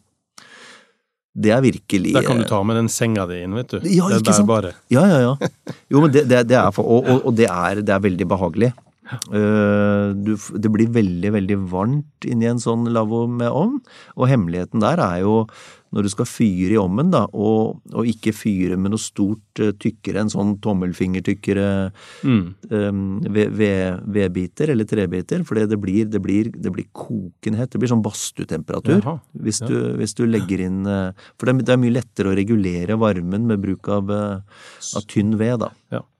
Det 1.32 1.52
er 1.56 1.64
virkelig 1.64 2.12
Der 2.18 2.28
kan 2.28 2.40
du 2.42 2.48
ta 2.48 2.60
med 2.68 2.76
den 2.82 2.90
senga 2.92 3.24
di 3.30 3.40
inn, 3.46 3.56
vet 3.56 3.72
du. 3.72 3.78
Ja, 3.88 4.10
det 4.12 4.20
er 4.20 4.28
bærbare. 4.44 4.74
Ja, 4.92 5.06
ja, 5.08 5.20
ja. 5.24 5.52
Jo, 5.92 6.04
men 6.04 6.12
det, 6.12 6.28
er 6.28 6.72
for, 6.76 6.84
og, 6.84 7.08
og, 7.08 7.28
og 7.32 7.36
det, 7.40 7.48
er, 7.48 7.80
det 7.80 7.96
er 7.96 8.04
veldig 8.04 8.28
behagelig. 8.28 8.74
Eh, 9.12 10.13
du, 10.15 10.34
det 10.58 10.71
blir 10.71 10.89
veldig, 10.95 11.32
veldig 11.36 11.60
varmt 11.71 12.26
inni 12.30 12.47
en 12.52 12.62
sånn 12.63 12.88
lavvo 12.93 13.26
med 13.28 13.50
ovn, 13.52 13.78
og 14.15 14.28
hemmeligheten 14.32 14.80
der 14.84 15.02
er 15.04 15.21
jo 15.26 15.45
når 15.91 16.06
du 16.06 16.10
skal 16.13 16.28
fyre 16.30 16.71
i 16.71 16.78
ovnen, 16.80 17.10
da, 17.12 17.26
og, 17.36 17.82
og 17.91 18.08
ikke 18.08 18.32
fyre 18.32 18.78
med 18.80 18.93
noe 18.93 19.02
stort 19.04 19.60
eh, 19.60 19.74
tykkere 19.76 20.21
en 20.24 20.30
sånn 20.32 20.54
tommelfingertykkere 20.63 21.91
Mm. 22.24 22.45
um, 22.71 23.19
ved- 23.28 23.52
ved- 23.60 24.00
vedbiter 24.08 24.71
eller 24.71 24.86
trebiter, 24.88 25.43
for 25.43 25.56
det 25.60 25.76
blir, 25.82 26.06
det, 26.08 26.21
blir, 26.24 26.47
det 26.56 26.71
blir. 26.71 26.86
Det 26.95 27.80
blir 27.80 27.91
sånn 27.91 28.04
badstuetemperatur 28.06 29.02
hvis, 29.36 29.60
ja. 29.62 29.67
du, 29.67 29.76
hvis 30.00 30.15
du 30.15 30.24
legger 30.26 30.63
inn 30.63 30.84
For 30.86 31.45
det 31.50 31.56
er, 31.58 31.65
det 31.65 31.74
er 31.76 31.82
mye 31.84 31.95
lettere 31.97 32.32
å 32.32 32.38
regulere 32.38 32.95
varmen 33.02 33.45
med 33.50 33.60
bruk 33.63 33.89
av, 33.91 34.10
av 34.12 35.06
tynn 35.12 35.36
ved, 35.38 35.60
da. 35.65 35.71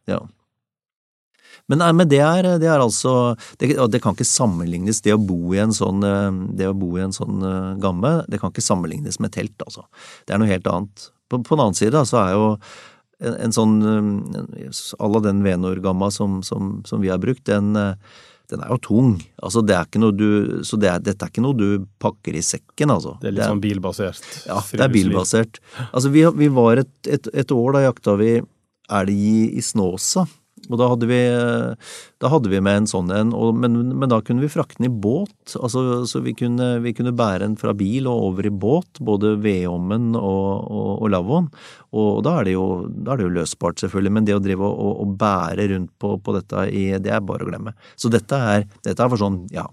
Ja. 0.10 0.20
Men, 1.72 1.80
nei, 1.80 1.92
men 1.96 2.10
det, 2.12 2.20
er, 2.20 2.50
det 2.60 2.68
er 2.68 2.84
altså 2.84 3.34
det, 3.62 3.72
det 3.94 4.02
kan 4.04 4.18
ikke 4.18 4.28
sammenlignes, 4.28 5.00
det 5.06 5.16
å 5.16 5.22
bo 5.24 5.54
i 5.56 5.62
en 5.64 5.72
sånn, 5.76 6.04
eh, 6.04 6.30
det 6.60 6.68
i 6.68 7.04
en 7.06 7.16
sånn 7.16 7.46
eh, 7.48 7.74
gamme, 7.80 8.18
det 8.28 8.42
kan 8.42 8.52
ikke 8.52 8.66
sammenlignes 8.66 9.22
med 9.24 9.32
telt, 9.38 9.56
altså. 9.64 9.86
Det 10.28 10.36
er 10.36 10.42
noe 10.42 10.52
helt 10.52 10.68
annet. 10.68 11.12
På, 11.32 11.40
på 11.40 11.56
den 11.56 11.64
annen 11.64 11.78
side 11.80 11.96
da, 11.96 12.04
så 12.08 12.20
er 12.26 12.34
jo 12.36 12.50
en, 13.22 13.38
en 13.48 13.56
sånn 13.56 13.78
à 15.00 15.10
la 15.14 15.22
den 15.24 15.40
Venor-gamma 15.46 16.12
som, 16.12 16.42
som, 16.44 16.82
som 16.88 17.00
vi 17.04 17.12
har 17.14 17.22
brukt, 17.24 17.46
den, 17.48 17.72
eh, 17.80 18.20
den 18.52 18.66
er 18.66 18.74
jo 18.74 18.80
tung. 18.84 19.14
Altså, 19.40 19.64
det 19.64 19.78
er 19.78 19.88
ikke 19.88 20.02
noe 20.04 20.18
du, 20.18 20.28
så 20.68 20.80
det 20.82 20.92
er, 20.92 21.00
dette 21.08 21.24
er 21.24 21.32
ikke 21.32 21.46
noe 21.46 21.56
du 21.56 21.86
pakker 22.04 22.36
i 22.36 22.44
sekken, 22.44 22.92
altså. 22.92 23.16
Det 23.22 23.32
er 23.32 23.38
litt 23.38 23.48
sånn 23.48 23.64
bilbasert. 23.64 24.28
Ja, 24.50 24.60
det 24.60 24.84
er 24.90 24.92
bilbasert. 24.92 25.62
Altså, 25.92 26.12
vi, 26.12 26.26
vi 26.44 26.52
var 26.52 26.84
et, 26.84 26.94
et, 27.08 27.32
et 27.32 27.56
år, 27.56 27.78
da 27.78 27.86
jakta 27.88 28.20
vi 28.20 28.34
elg 28.92 29.16
i, 29.16 29.38
i 29.56 29.64
Snåsa. 29.64 30.28
Og 30.70 30.78
da 30.80 30.88
hadde 30.92 31.08
vi, 31.10 31.20
da 32.22 32.30
hadde 32.32 32.52
vi 32.52 32.62
med 32.64 32.82
en 32.82 32.90
sånn 32.90 33.10
en, 33.16 33.34
og, 33.36 33.56
men, 33.58 33.80
men, 33.90 34.10
da 34.12 34.22
kunne 34.26 34.44
vi 34.44 34.52
frakte 34.52 34.80
den 34.80 34.90
i 34.90 34.94
båt. 35.04 35.56
Altså, 35.58 36.04
så 36.08 36.22
vi 36.24 36.36
kunne, 36.38 36.74
vi 36.86 36.94
kunne, 36.98 37.16
bære 37.18 37.44
den 37.46 37.58
fra 37.60 37.74
bil 37.78 38.10
og 38.12 38.28
over 38.30 38.48
i 38.48 38.54
båt, 38.54 39.02
både 39.04 39.34
vedovnen 39.42 40.14
og, 40.20 40.70
og, 40.70 40.92
og 41.02 41.12
lavvoen. 41.16 41.52
Og 41.98 42.22
da 42.28 42.38
er, 42.42 42.54
jo, 42.54 42.66
da 42.92 43.16
er 43.16 43.22
det 43.22 43.28
jo 43.28 43.36
løsbart, 43.42 43.82
selvfølgelig, 43.84 44.16
men 44.16 44.30
det 44.30 44.38
å 44.38 44.44
drive 44.44 44.70
og, 44.70 44.94
og 45.04 45.20
bære 45.22 45.68
rundt 45.74 45.94
på, 46.00 46.16
på, 46.24 46.38
dette, 46.38 46.66
i, 46.70 46.88
det 47.02 47.16
er 47.16 47.26
bare 47.26 47.48
å 47.48 47.52
glemme. 47.52 47.76
Så 48.00 48.12
dette 48.14 48.40
er, 48.56 48.68
dette 48.86 49.00
er 49.02 49.12
for 49.12 49.22
sånn, 49.22 49.44
ja, 49.54 49.68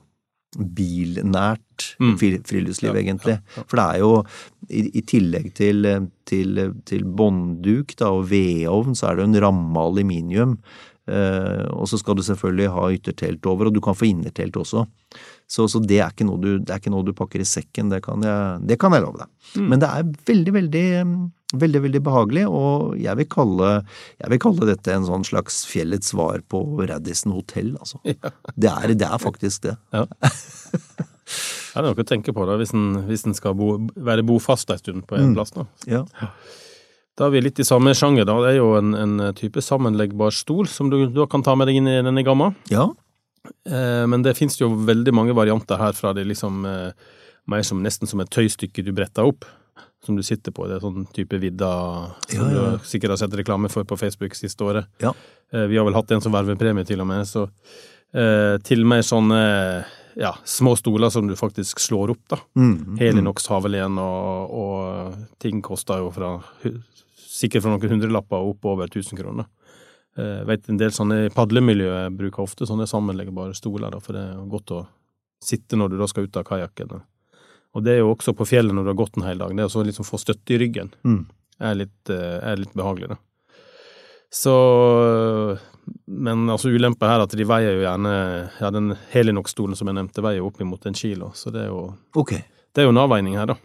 bilnært 0.58 1.88
mm. 2.02 2.14
friluftsliv, 2.48 2.92
ja, 2.92 3.00
egentlig. 3.00 3.38
Ja, 3.38 3.56
ja. 3.56 3.64
For 3.70 3.80
det 3.80 3.86
er 3.86 4.02
jo, 4.02 4.12
i, 4.68 4.84
i 4.98 5.02
tillegg 5.08 5.50
til, 5.58 5.88
til, 6.28 6.62
til 6.88 7.08
båndduk 7.18 7.94
og 8.08 8.24
vedovn, 8.32 8.98
så 8.98 9.08
er 9.08 9.18
det 9.18 9.26
jo 9.26 9.30
en 9.30 9.42
ramme 9.46 9.88
aluminium. 9.90 10.58
Eh, 11.08 11.64
og 11.72 11.88
så 11.88 12.00
skal 12.00 12.18
du 12.18 12.24
selvfølgelig 12.26 12.72
ha 12.74 12.88
yttertelt 12.92 13.46
over, 13.48 13.68
og 13.68 13.76
du 13.76 13.80
kan 13.84 13.96
få 13.96 14.10
innertelt 14.10 14.58
også. 14.60 14.84
Så, 15.48 15.64
så 15.72 15.80
det, 15.80 16.02
er 16.04 16.12
du, 16.12 16.58
det, 16.60 16.68
er 16.68 16.76
ikke 16.76 16.92
noe 16.92 17.06
du, 17.06 17.14
pakker 17.16 17.40
i 17.40 17.48
sekken, 17.48 17.88
det 17.88 18.02
kan 18.04 18.22
jeg, 18.24 18.68
det 18.68 18.76
kan 18.80 18.92
jeg 18.92 19.04
love 19.06 19.22
deg. 19.22 19.30
Mm. 19.56 19.68
Men 19.72 19.82
det 19.82 19.88
er 19.88 20.14
veldig, 20.28 20.56
veldig 20.60 20.86
Veldig, 21.56 21.80
veldig 21.80 22.00
behagelig, 22.04 22.42
og 22.52 22.90
jeg 23.00 23.16
vil, 23.16 23.24
kalle, 23.32 23.68
jeg 24.20 24.28
vil 24.34 24.40
kalle 24.42 24.66
dette 24.68 24.92
en 24.92 25.06
sånn 25.06 25.22
slags 25.24 25.62
fjellets 25.64 26.10
svar 26.12 26.42
på 26.44 26.60
Radisson 26.90 27.32
hotell, 27.32 27.70
altså. 27.80 28.02
Ja. 28.12 28.32
Det, 28.52 28.68
er, 28.68 28.92
det, 28.92 29.06
er, 29.06 29.22
faktisk 29.22 29.64
det. 29.64 29.72
Ja. 29.96 30.04
det 30.12 31.80
er 31.80 31.86
noe 31.86 32.04
å 32.04 32.04
tenke 32.04 32.34
på 32.36 32.44
da, 32.44 32.58
hvis 32.60 32.74
en, 32.76 33.00
hvis 33.08 33.24
en 33.24 33.36
skal 33.36 33.56
bo, 33.56 33.78
være 33.96 34.26
bofast 34.28 34.68
en 34.74 34.82
stund 34.82 35.06
på 35.08 35.16
en 35.16 35.30
mm. 35.30 35.34
plass. 35.38 35.54
Da. 35.56 35.64
Ja. 35.88 36.04
da 37.16 37.30
er 37.30 37.32
vi 37.32 37.44
litt 37.46 37.64
i 37.64 37.68
samme 37.70 37.96
sjanger, 37.96 38.28
da. 38.28 38.36
Det 38.44 38.52
er 38.52 38.60
jo 38.60 38.74
en, 38.76 38.92
en 39.00 39.16
type 39.40 39.64
sammenleggbar 39.64 40.36
stol 40.36 40.68
som 40.68 40.92
du 40.92 41.06
du, 41.08 41.24
kan 41.32 41.46
ta 41.46 41.56
med 41.56 41.72
deg 41.72 41.80
inn 41.80 41.88
i 41.88 42.02
denne 42.04 42.28
gamma. 42.28 42.52
Ja. 42.68 42.90
Eh, 43.68 44.04
men 44.10 44.24
det 44.24 44.36
finnes 44.38 44.58
jo 44.60 44.70
veldig 44.88 45.14
mange 45.14 45.36
varianter 45.36 45.80
her 45.80 45.96
fra 45.96 46.14
det 46.16 46.26
liksom 46.28 46.64
eh, 46.68 47.08
mer 47.48 47.64
som 47.66 47.82
nesten 47.84 48.10
som 48.10 48.22
et 48.22 48.30
tøystykke 48.32 48.84
du 48.84 48.92
bretter 48.96 49.28
opp 49.28 49.46
som 50.04 50.16
du 50.16 50.22
sitter 50.22 50.54
på. 50.54 50.68
Det 50.68 50.78
er 50.78 50.84
sånn 50.84 51.06
type 51.14 51.40
vidda 51.42 51.70
som 52.28 52.44
ja, 52.44 52.48
ja. 52.54 52.66
du 52.78 52.86
sikkert 52.86 53.16
har 53.16 53.20
sett 53.20 53.36
reklame 53.40 53.70
for 53.72 53.88
på 53.88 53.98
Facebook 53.98 54.36
siste 54.38 54.64
året. 54.64 54.88
Ja. 55.02 55.14
Eh, 55.52 55.66
vi 55.70 55.78
har 55.78 55.88
vel 55.88 55.96
hatt 55.98 56.12
en 56.14 56.22
som 56.24 56.34
vervepremie, 56.34 56.86
til 56.88 57.02
og 57.02 57.10
med. 57.10 57.26
Så 57.28 57.48
til 58.08 58.86
og 58.86 58.88
med 58.88 59.04
sånne 59.04 59.38
ja, 60.16 60.30
små 60.48 60.72
stoler 60.80 61.10
som 61.12 61.26
du 61.28 61.34
faktisk 61.36 61.82
slår 61.82 62.14
opp, 62.14 62.22
da. 62.32 62.38
Mm, 62.56 62.70
mm, 62.72 62.94
Helinox 63.02 63.50
havelen 63.52 63.98
og, 64.00 64.54
og 64.62 65.18
ting 65.42 65.60
koster 65.62 66.00
jo 66.00 66.08
fra 66.14 66.30
sikkert 67.38 67.64
fra 67.64 67.74
noen 67.74 67.92
hundrelapper 67.92 68.40
og 68.40 68.56
opp 68.56 68.68
over 68.72 68.88
1000 68.90 69.18
kroner. 69.20 69.46
Jeg 70.16 70.40
eh, 70.40 70.46
vet 70.48 70.68
en 70.70 70.80
del 70.80 70.94
sånne 70.94 71.28
padlemiljøer 71.34 72.10
bruker 72.14 72.42
ofte 72.42 72.66
sånne 72.66 72.88
sammenleggbare 72.90 73.54
stoler, 73.56 73.92
da, 73.92 74.00
for 74.02 74.16
det 74.16 74.24
er 74.24 74.50
godt 74.50 74.74
å 74.74 74.82
sitte 75.44 75.78
når 75.78 75.92
du 75.92 76.00
da 76.00 76.08
skal 76.10 76.26
ut 76.26 76.38
av 76.40 76.46
kajakken. 76.48 76.96
Og 77.76 77.84
det 77.84 77.94
er 77.94 78.00
jo 78.02 78.12
også 78.14 78.34
på 78.34 78.46
fjellet 78.48 78.74
når 78.74 78.86
du 78.86 78.92
har 78.92 78.98
gått 78.98 79.18
en 79.18 79.26
hel 79.28 79.38
dag. 79.38 79.54
Det 79.54 79.68
å 79.68 79.86
liksom 79.86 80.06
få 80.08 80.18
støtte 80.18 80.56
i 80.56 80.60
ryggen 80.64 80.90
mm. 81.06 81.22
er, 81.62 81.78
litt, 81.84 81.98
eh, 82.10 82.38
er, 82.40 82.58
litt, 82.58 82.74
behagelig, 82.78 83.12
da. 83.14 83.20
Så 84.28 84.54
Men 86.04 86.50
altså 86.52 86.68
ulempa 86.68 87.08
her 87.08 87.22
er 87.22 87.24
at 87.24 87.32
de 87.32 87.46
veier 87.48 87.78
jo 87.78 87.80
gjerne 87.80 88.10
Ja, 88.60 88.68
den 88.68 88.90
Helinok-stolen 89.14 89.78
som 89.78 89.88
jeg 89.88 89.96
nevnte, 89.96 90.20
veier 90.20 90.42
jo 90.42 90.50
oppimot 90.50 90.84
en 90.84 90.98
kilo, 90.98 91.30
så 91.32 91.52
det 91.54 91.62
er 91.64 91.70
jo 91.70 91.86
okay. 92.12 92.42
Det 92.74 92.82
er 92.82 92.90
jo 92.90 92.92
en 92.92 93.00
avveining 93.00 93.38
her, 93.38 93.48
da. 93.48 93.56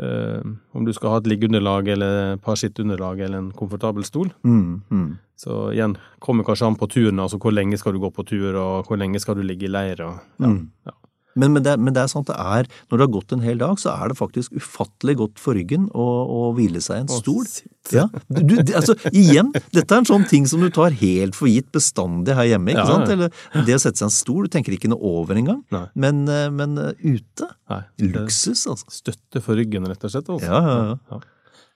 Uh, 0.00 0.40
om 0.72 0.86
du 0.86 0.92
skal 0.96 1.12
ha 1.12 1.18
et 1.20 1.26
liggeunderlag 1.28 1.90
eller 1.92 2.14
et 2.32 2.40
par 2.40 2.56
sitteunderlag 2.56 3.20
eller 3.20 3.42
en 3.42 3.50
komfortabel 3.52 4.06
stol. 4.08 4.30
Mm, 4.42 4.80
mm. 4.88 5.10
Så 5.36 5.58
igjen, 5.74 5.98
kommer 6.22 6.46
kanskje 6.48 6.70
an 6.70 6.78
på 6.80 6.88
turen, 6.88 7.20
altså 7.20 7.36
hvor 7.42 7.52
lenge 7.52 7.76
skal 7.76 7.92
du 7.92 8.00
gå 8.00 8.08
på 8.14 8.24
tur, 8.24 8.56
og 8.56 8.88
hvor 8.88 8.96
lenge 8.96 9.20
skal 9.20 9.36
du 9.36 9.42
ligge 9.44 9.68
i 9.68 9.72
leir, 9.72 10.00
og 10.00 10.16
ja. 10.40 10.48
Mm. 10.48 10.70
ja. 10.88 10.96
Men, 11.34 11.54
men, 11.54 11.64
det, 11.64 11.76
men, 11.80 11.94
det, 11.96 12.04
er 12.04 12.10
sant 12.12 12.28
det 12.28 12.36
er, 12.36 12.68
når 12.90 12.98
du 12.98 13.04
har 13.04 13.12
gått 13.14 13.34
en 13.34 13.44
hel 13.44 13.60
dag, 13.60 13.78
så 13.80 13.94
er 13.94 14.12
det 14.12 14.18
faktisk 14.18 14.56
ufattelig 14.58 15.16
godt 15.22 15.40
for 15.42 15.56
ryggen 15.58 15.88
å, 15.96 16.06
å 16.28 16.40
hvile 16.56 16.82
seg 16.84 17.00
i 17.00 17.04
en 17.04 17.12
stol. 17.12 17.48
Ja, 17.90 18.06
du, 18.28 18.54
altså, 18.76 18.94
igjen, 19.10 19.50
dette 19.74 19.88
er 19.88 20.02
en 20.02 20.08
sånn 20.08 20.26
ting 20.30 20.46
som 20.50 20.62
du 20.62 20.68
tar 20.72 20.94
helt 21.00 21.36
for 21.38 21.50
gitt 21.50 21.72
bestandig 21.74 22.36
her 22.38 22.52
hjemme. 22.52 22.74
ikke 22.74 22.84
ja, 22.84 22.92
sant? 22.92 23.12
Eller 23.16 23.66
det 23.66 23.76
å 23.76 23.82
sette 23.82 23.98
seg 23.98 24.06
i 24.06 24.10
en 24.10 24.14
stol, 24.14 24.46
du 24.46 24.54
tenker 24.54 24.76
ikke 24.76 24.92
noe 24.92 25.12
over 25.22 25.40
engang. 25.40 25.62
Men, 25.98 26.22
eh, 26.30 26.48
men 26.52 26.78
uh, 26.78 26.92
ute 27.02 27.48
Nei, 27.72 27.82
luksus, 28.12 28.66
altså. 28.70 28.88
Støtte 28.92 29.42
for 29.42 29.58
ryggen, 29.58 29.88
rett 29.88 30.04
og 30.06 30.14
slett. 30.14 30.30
Altså. 30.30 30.48
Ja, 30.48 30.62
ja, 30.62 30.96
ja. 31.10 31.22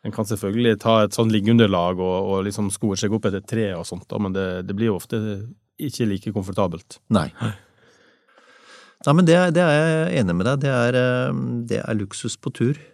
En 0.07 0.15
kan 0.15 0.29
selvfølgelig 0.29 0.79
ta 0.85 1.01
et 1.03 1.17
sånn 1.17 1.33
liggeunderlag 1.35 1.99
og, 1.99 2.17
og 2.31 2.45
liksom 2.47 2.69
skoe 2.71 2.99
seg 3.01 3.15
opp 3.17 3.27
etter 3.27 3.43
tre 3.43 3.73
og 3.75 3.87
sånt, 3.89 4.13
men 4.23 4.37
det, 4.37 4.47
det 4.69 4.77
blir 4.79 4.93
jo 4.93 5.01
ofte 5.01 5.19
ikke 5.83 6.07
like 6.09 6.33
komfortabelt. 6.33 7.01
Nei. 7.13 7.29
Nei, 9.07 9.15
men 9.15 9.29
det, 9.29 9.39
det, 9.55 9.63
er 9.63 9.87
jeg 9.87 10.21
enig 10.23 10.35
med 10.35 10.49
deg 10.51 10.67
Det 10.67 10.75
er, 10.75 11.01
eh, 11.01 11.41
det 11.71 11.81
er 11.85 11.99
luksus 11.99 12.39
på 12.39 12.53
tur. 12.55 12.85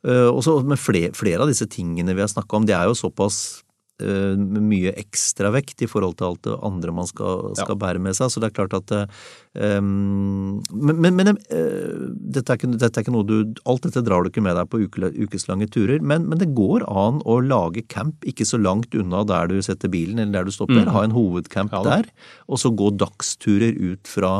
Uh, 0.00 0.30
også, 0.32 0.62
men 0.64 0.80
flere, 0.80 1.12
flere, 1.12 1.42
av 1.44 1.50
disse 1.50 1.68
tingene 1.68 2.14
vi 2.16 2.22
har 2.24 2.30
snakka 2.32 2.56
om, 2.56 2.64
det 2.64 2.72
er 2.72 2.86
jo 2.88 2.94
såpass 2.96 3.60
uh, 4.00 4.32
mye 4.38 4.94
ekstravekt 4.96 5.84
i 5.84 5.88
forhold 5.90 6.16
til 6.16 6.30
alt 6.30 6.40
det 6.46 6.54
andre 6.64 6.94
man 6.96 7.10
skal, 7.10 7.50
skal 7.58 7.74
ja. 7.74 7.80
bære 7.82 8.00
med 8.00 8.16
seg. 8.16 8.32
Så 8.32 8.40
det 8.40 8.48
er 8.48 8.56
klart 8.56 8.78
at 8.78 8.94
um, 8.96 10.62
Men, 10.72 11.02
men, 11.04 11.20
men 11.20 11.34
dette, 11.36 12.46
er 12.46 12.56
ikke, 12.56 12.72
dette, 12.78 12.94
er 12.94 13.04
ikke, 13.04 13.12
noe 13.12 13.28
du 13.28 13.60
Alt 13.68 13.84
dette 13.90 14.06
drar 14.06 14.24
du 14.24 14.32
ikke 14.32 14.46
med 14.46 14.56
deg 14.56 14.72
på 14.72 14.80
uke, 14.86 15.12
ukeslange 15.20 15.68
turer, 15.74 16.00
men, 16.00 16.24
men, 16.30 16.40
det 16.40 16.54
går 16.56 16.88
an 16.88 17.20
å 17.28 17.42
lage 17.44 17.84
camp 17.92 18.24
ikke 18.24 18.48
så 18.48 18.56
langt 18.56 18.96
unna 18.96 19.26
der 19.28 19.52
du 19.52 19.58
setter 19.60 19.92
bilen 19.92 20.22
eller 20.22 20.40
der 20.40 20.48
du 20.48 20.56
stopper. 20.56 20.86
Mm. 20.86 20.94
Ha 20.96 21.04
en 21.04 21.18
hovedcamp 21.18 21.76
ja, 21.76 21.84
der, 21.84 22.14
og 22.48 22.62
så 22.64 22.72
gå 22.72 22.94
dagsturer 22.96 23.76
ut 23.76 24.08
fra 24.08 24.38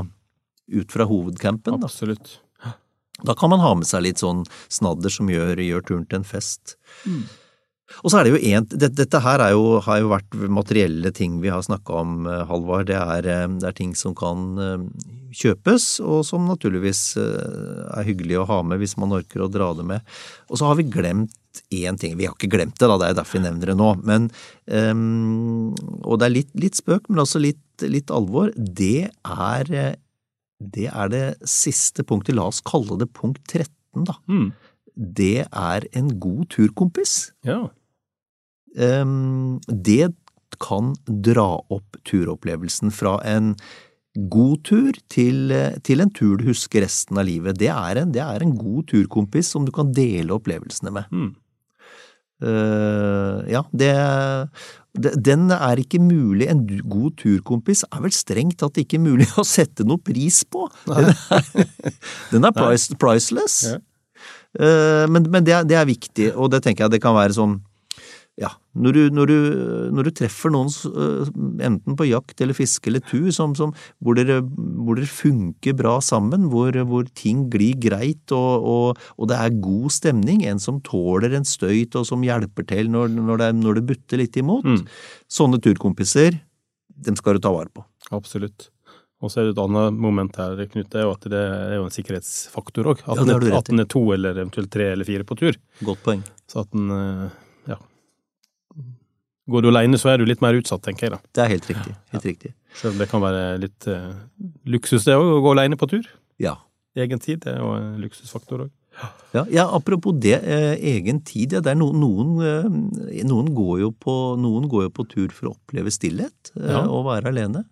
ut 0.69 0.93
fra 0.93 1.09
hovedcampen. 1.09 1.81
Absolutt. 1.85 2.39
Da. 2.63 2.73
da 3.31 3.35
kan 3.39 3.51
man 3.51 3.65
ha 3.65 3.75
med 3.79 3.89
seg 3.89 4.05
litt 4.07 4.23
sånn 4.23 4.45
snadder 4.69 5.13
som 5.13 5.31
gjør, 5.33 5.61
gjør 5.63 5.87
turen 5.87 6.09
til 6.09 6.21
en 6.21 6.29
fest. 6.29 6.77
Mm. 7.05 7.23
Og 8.05 8.13
så 8.13 8.19
er 8.19 8.27
det 8.27 8.35
jo 8.35 8.41
en, 8.53 8.67
det, 8.69 8.91
Dette 8.99 9.21
her 9.25 9.43
jo, 9.55 9.79
har 9.85 10.03
jo 10.03 10.11
vært 10.13 10.37
materielle 10.53 11.13
ting 11.17 11.39
vi 11.43 11.53
har 11.53 11.65
snakka 11.65 12.03
om, 12.03 12.19
eh, 12.29 12.45
Halvard. 12.49 12.89
Det, 12.91 12.99
eh, 12.99 13.47
det, 13.57 13.65
er 13.65 13.77
ting 13.77 13.95
som 13.97 14.15
kan 14.19 14.61
eh, 14.61 14.85
kjøpes, 15.35 15.99
og 16.05 16.23
som 16.29 16.47
naturligvis 16.49 17.03
er 17.21 18.07
hyggelig 18.07 18.41
å 18.41 18.47
ha 18.49 18.63
med 18.65 18.81
hvis 18.81 18.97
man 19.01 19.13
orker 19.17 19.45
å 19.45 19.51
dra 19.53 19.73
det 19.77 19.85
med. 19.89 20.17
Og 20.49 20.61
så 20.61 20.69
har 20.69 20.79
vi 20.79 20.89
glemt 20.89 21.37
én 21.75 21.99
ting. 22.01 22.17
Vi 22.17 22.29
har 22.29 22.37
ikke 22.37 22.51
glemt 22.53 22.79
det, 22.79 22.89
da, 22.89 22.97
det 23.01 23.11
er 23.11 23.19
derfor 23.19 23.39
vi 23.39 23.45
nevner 23.45 23.73
det 23.73 23.77
nå. 23.77 23.91
Men, 24.09 24.31
um, 24.73 25.75
og 26.01 26.21
det 26.21 26.29
er 26.29 26.35
litt, 26.35 26.53
litt 26.57 26.79
spøk, 26.81 27.11
men 27.11 27.21
også 27.25 27.43
litt, 27.43 27.61
litt 27.85 28.13
alvor. 28.15 28.53
Det 28.57 29.11
er 29.11 29.73
det 30.59 30.89
er 30.91 31.11
det 31.13 31.25
siste 31.49 32.05
punktet. 32.07 32.37
La 32.37 32.49
oss 32.51 32.63
kalle 32.67 32.99
det 33.01 33.11
punkt 33.17 33.43
13, 33.47 34.07
da. 34.09 34.19
Mm. 34.31 34.49
Det 34.95 35.47
er 35.47 35.87
en 35.97 36.15
god 36.21 36.49
turkompis. 36.55 37.33
Ja. 37.47 37.69
Um, 38.79 39.59
det 39.67 40.13
kan 40.63 40.95
dra 41.07 41.61
opp 41.71 42.01
turopplevelsen 42.09 42.91
fra 42.95 43.19
en 43.27 43.55
god 44.19 44.65
tur 44.67 44.97
til, 45.13 45.53
til, 45.87 46.03
en 46.03 46.11
tur 46.11 46.41
du 46.41 46.49
husker 46.49 46.83
resten 46.83 47.21
av 47.21 47.29
livet. 47.29 47.59
Det 47.61 47.71
er, 47.71 48.03
en, 48.03 48.15
det 48.15 48.23
er 48.25 48.43
en 48.43 48.57
god 48.59 48.89
turkompis 48.91 49.53
som 49.55 49.67
du 49.67 49.73
kan 49.75 49.93
dele 49.95 50.35
opplevelsene 50.35 50.95
med. 50.95 51.13
Mm. 51.13 51.31
Uh, 52.39 53.43
ja, 53.51 53.65
det, 53.75 53.91
den 54.95 55.49
er 55.51 55.81
ikke 55.83 55.99
mulig 55.99 56.47
En 56.47 56.61
god 56.87 57.17
turkompis 57.19 57.83
er 57.89 58.05
vel 58.05 58.15
strengt 58.15 58.61
tatt 58.63 58.79
ikke 58.79 59.01
mulig 59.03 59.27
å 59.43 59.47
sette 59.47 59.87
noe 59.87 59.99
pris 59.99 60.45
på. 60.47 60.69
Den 60.87 61.11
er, 61.11 61.49
den 62.31 62.47
er 62.47 62.55
price, 62.55 62.95
priceless. 63.01 63.61
Ja. 63.73 63.81
Uh, 64.59 65.05
men, 65.11 65.27
men 65.29 65.45
det, 65.45 65.57
er, 65.57 65.67
det, 65.69 65.77
er, 65.77 65.89
viktig, 65.89 66.31
og 66.35 66.53
det 66.55 66.63
tenker 66.65 66.87
jeg 66.87 66.97
det 66.97 67.03
kan 67.05 67.17
være 67.19 67.37
sånn 67.37 67.59
ja, 68.39 68.53
når 68.79 68.95
du, 68.95 69.01
når, 69.11 69.31
du, 69.31 69.39
når 69.97 70.07
du, 70.07 70.11
treffer 70.21 70.53
noen 70.55 70.71
eh, 70.71 71.31
enten 71.67 71.97
på 71.99 72.07
jakt 72.07 72.39
eller 72.45 72.55
fiske 72.55 72.91
eller 72.91 73.03
tur 73.03 73.33
som, 73.35 73.57
som, 73.59 73.73
hvor, 74.05 74.15
dere, 74.15 74.39
hvor, 74.45 74.95
dere, 74.95 75.11
funker 75.11 75.75
bra 75.79 75.97
sammen, 76.05 76.47
hvor, 76.53 76.77
hvor 76.87 77.09
ting 77.19 77.49
glir 77.51 77.75
greit 77.83 78.35
og, 78.35 78.63
og, 78.63 79.03
og, 79.17 79.29
det 79.33 79.41
er 79.43 79.59
god 79.65 79.91
stemning, 79.97 80.45
en 80.47 80.63
som 80.63 80.79
tåler 80.87 81.35
en 81.35 81.47
støyt 81.49 81.99
og 81.99 82.07
som 82.07 82.23
hjelper 82.23 82.69
til 82.71 82.93
når, 82.95 83.11
når, 83.19 83.43
det, 83.43 83.51
det, 83.81 83.85
butter 83.91 84.23
litt 84.23 84.39
imot, 84.39 84.69
mm. 84.71 84.85
sånne 85.39 85.61
turkompiser, 85.65 86.39
dem 87.09 87.19
skal 87.19 87.39
du 87.39 87.43
ta 87.43 87.55
vare 87.55 87.73
på. 87.75 87.83
Absolutt. 88.15 88.71
Og 89.19 89.33
så 89.33 89.41
er 89.41 89.49
det 89.49 89.57
et 89.57 89.65
annet 89.65 89.99
moment 89.99 90.37
her, 90.39 90.55
Knut, 90.71 90.93
det 90.93 91.01
er 91.01 91.09
jo 91.09 91.17
at 91.17 91.25
det 91.27 91.43
er 91.43 91.77
jo 91.81 91.89
en 91.89 91.95
sikkerhetsfaktor 91.95 92.93
òg. 92.95 93.03
At, 93.03 93.19
ja, 93.27 93.39
at 93.59 93.71
den 93.73 93.83
er 93.83 93.91
to 93.91 94.05
eller 94.15 94.39
eventuelt 94.39 94.71
tre 94.71 94.93
eller 94.95 95.09
fire 95.09 95.27
på 95.27 95.35
tur. 95.41 95.59
Godt 95.83 96.05
poeng. 96.07 96.23
Så 96.47 96.63
at 96.63 96.71
den 96.71 96.87
eh, 96.95 97.25
Går 99.49 99.65
du 99.65 99.69
alene, 99.71 99.97
så 99.97 100.11
er 100.13 100.21
du 100.21 100.27
litt 100.29 100.43
mer 100.45 100.57
utsatt, 100.59 100.83
tenker 100.85 101.07
jeg 101.07 101.15
da. 101.15 101.19
Det 101.33 101.45
er 101.45 101.53
helt 101.55 101.69
riktig. 101.71 101.95
Helt 102.13 102.27
riktig. 102.29 102.51
Selv 102.77 102.93
om 102.93 102.99
det 103.01 103.07
kan 103.09 103.23
være 103.25 103.45
litt 103.63 103.87
uh, 103.89 104.11
luksus 104.69 105.07
det 105.09 105.15
òg, 105.17 105.25
å 105.39 105.45
gå 105.47 105.55
alene 105.55 105.79
på 105.81 105.89
tur. 105.89 106.05
Ja. 106.43 106.59
Egen 106.99 107.23
tid 107.23 107.41
det 107.47 107.55
er 107.55 107.63
jo 107.63 107.71
en 107.79 107.95
luksusfaktor 108.03 108.67
òg. 108.67 108.75
Ja, 109.33 109.45
ja, 109.53 109.65
apropos 109.77 110.17
det, 110.19 110.41
eh, 110.43 110.75
egen 110.97 111.21
tid. 111.23 111.53
Ja, 111.55 111.61
det 111.63 111.77
no, 111.79 111.93
noen, 111.95 112.33
eh, 112.43 113.23
noen, 113.29 113.53
går 113.55 113.77
jo 113.85 113.91
på, 113.95 114.15
noen 114.41 114.67
går 114.69 114.89
jo 114.89 114.91
på 114.97 115.05
tur 115.09 115.29
for 115.31 115.51
å 115.51 115.53
oppleve 115.55 115.93
stillhet 115.95 116.51
eh, 116.59 116.73
Ja. 116.73 116.81
og 116.89 117.07
være 117.07 117.31
alene. 117.31 117.63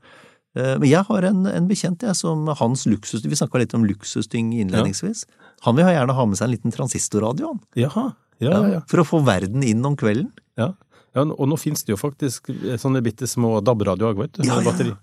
Eh, 0.55 0.77
men 0.79 0.87
jeg 0.89 1.03
har 1.09 1.27
en, 1.27 1.43
en 1.51 1.67
bekjent 1.67 2.05
jeg, 2.07 2.15
som 2.15 2.47
hans 2.61 2.87
luksus... 2.87 3.25
Vi 3.27 3.37
snakka 3.41 3.59
litt 3.59 3.75
om 3.75 3.85
luksusting 3.89 4.53
innledningsvis. 4.55 5.25
Han 5.67 5.77
vil 5.77 5.91
gjerne 5.91 6.15
ha 6.15 6.27
med 6.31 6.39
seg 6.39 6.47
en 6.47 6.55
liten 6.55 6.77
transistorradio, 6.77 7.57
Ja, 7.75 7.91
ja, 8.39 8.61
ja. 8.77 8.81
For 8.87 9.03
å 9.03 9.09
få 9.09 9.25
verden 9.27 9.65
inn 9.67 9.85
om 9.89 9.97
kvelden. 9.99 10.31
ja. 10.61 10.75
Ja 11.17 11.25
og 11.25 11.49
nå 11.49 11.57
finnes 11.61 11.85
det 11.87 11.95
jo 11.95 11.99
faktisk 12.01 12.51
eh, 12.53 12.77
sånne 12.81 13.03
bitte 13.05 13.29
små 13.31 13.59
DAB-radioer 13.65 14.17
vet 14.19 14.39
du. 14.39 14.45
Ja, 14.45 14.59
med 14.59 14.67
ja. 14.67 14.71
batteri. 14.71 14.95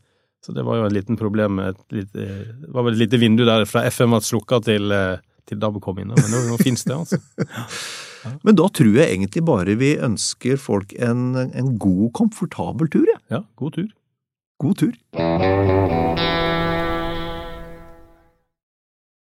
Så 0.43 0.51
det 0.51 0.65
var 0.67 0.77
jo 0.77 0.87
et 0.89 0.95
liten 0.97 1.17
problem 1.17 1.55
med 1.55 1.71
et 1.71 1.95
lite, 1.95 2.25
Det 2.59 2.71
var 2.75 2.83
vel 2.83 2.97
et 2.97 3.05
lite 3.05 3.19
vindu 3.21 3.45
der 3.47 3.63
fra 3.69 3.85
FM 3.87 4.11
var 4.11 4.25
slukka 4.25 4.59
til, 4.65 4.91
eh, 4.91 5.21
til 5.47 5.59
DAB 5.59 5.79
kom 5.81 6.01
inn. 6.03 6.11
Men 6.11 6.31
nå, 6.31 6.43
nå 6.51 6.59
finnes 6.61 6.83
det, 6.83 6.97
altså. 6.97 7.19
Men 8.47 8.55
da 8.55 8.67
tror 8.71 8.93
jeg 8.95 9.09
egentlig 9.09 9.43
bare 9.47 9.75
vi 9.79 9.95
ønsker 9.99 10.59
folk 10.59 10.93
en, 10.95 11.35
en 11.35 11.73
god, 11.77 12.11
komfortabel 12.19 12.91
tur, 12.91 13.07
jeg. 13.07 13.19
Ja, 13.31 13.43
god 13.59 13.79
tur. 13.79 13.89
God 14.63 14.79
tur. 14.79 14.93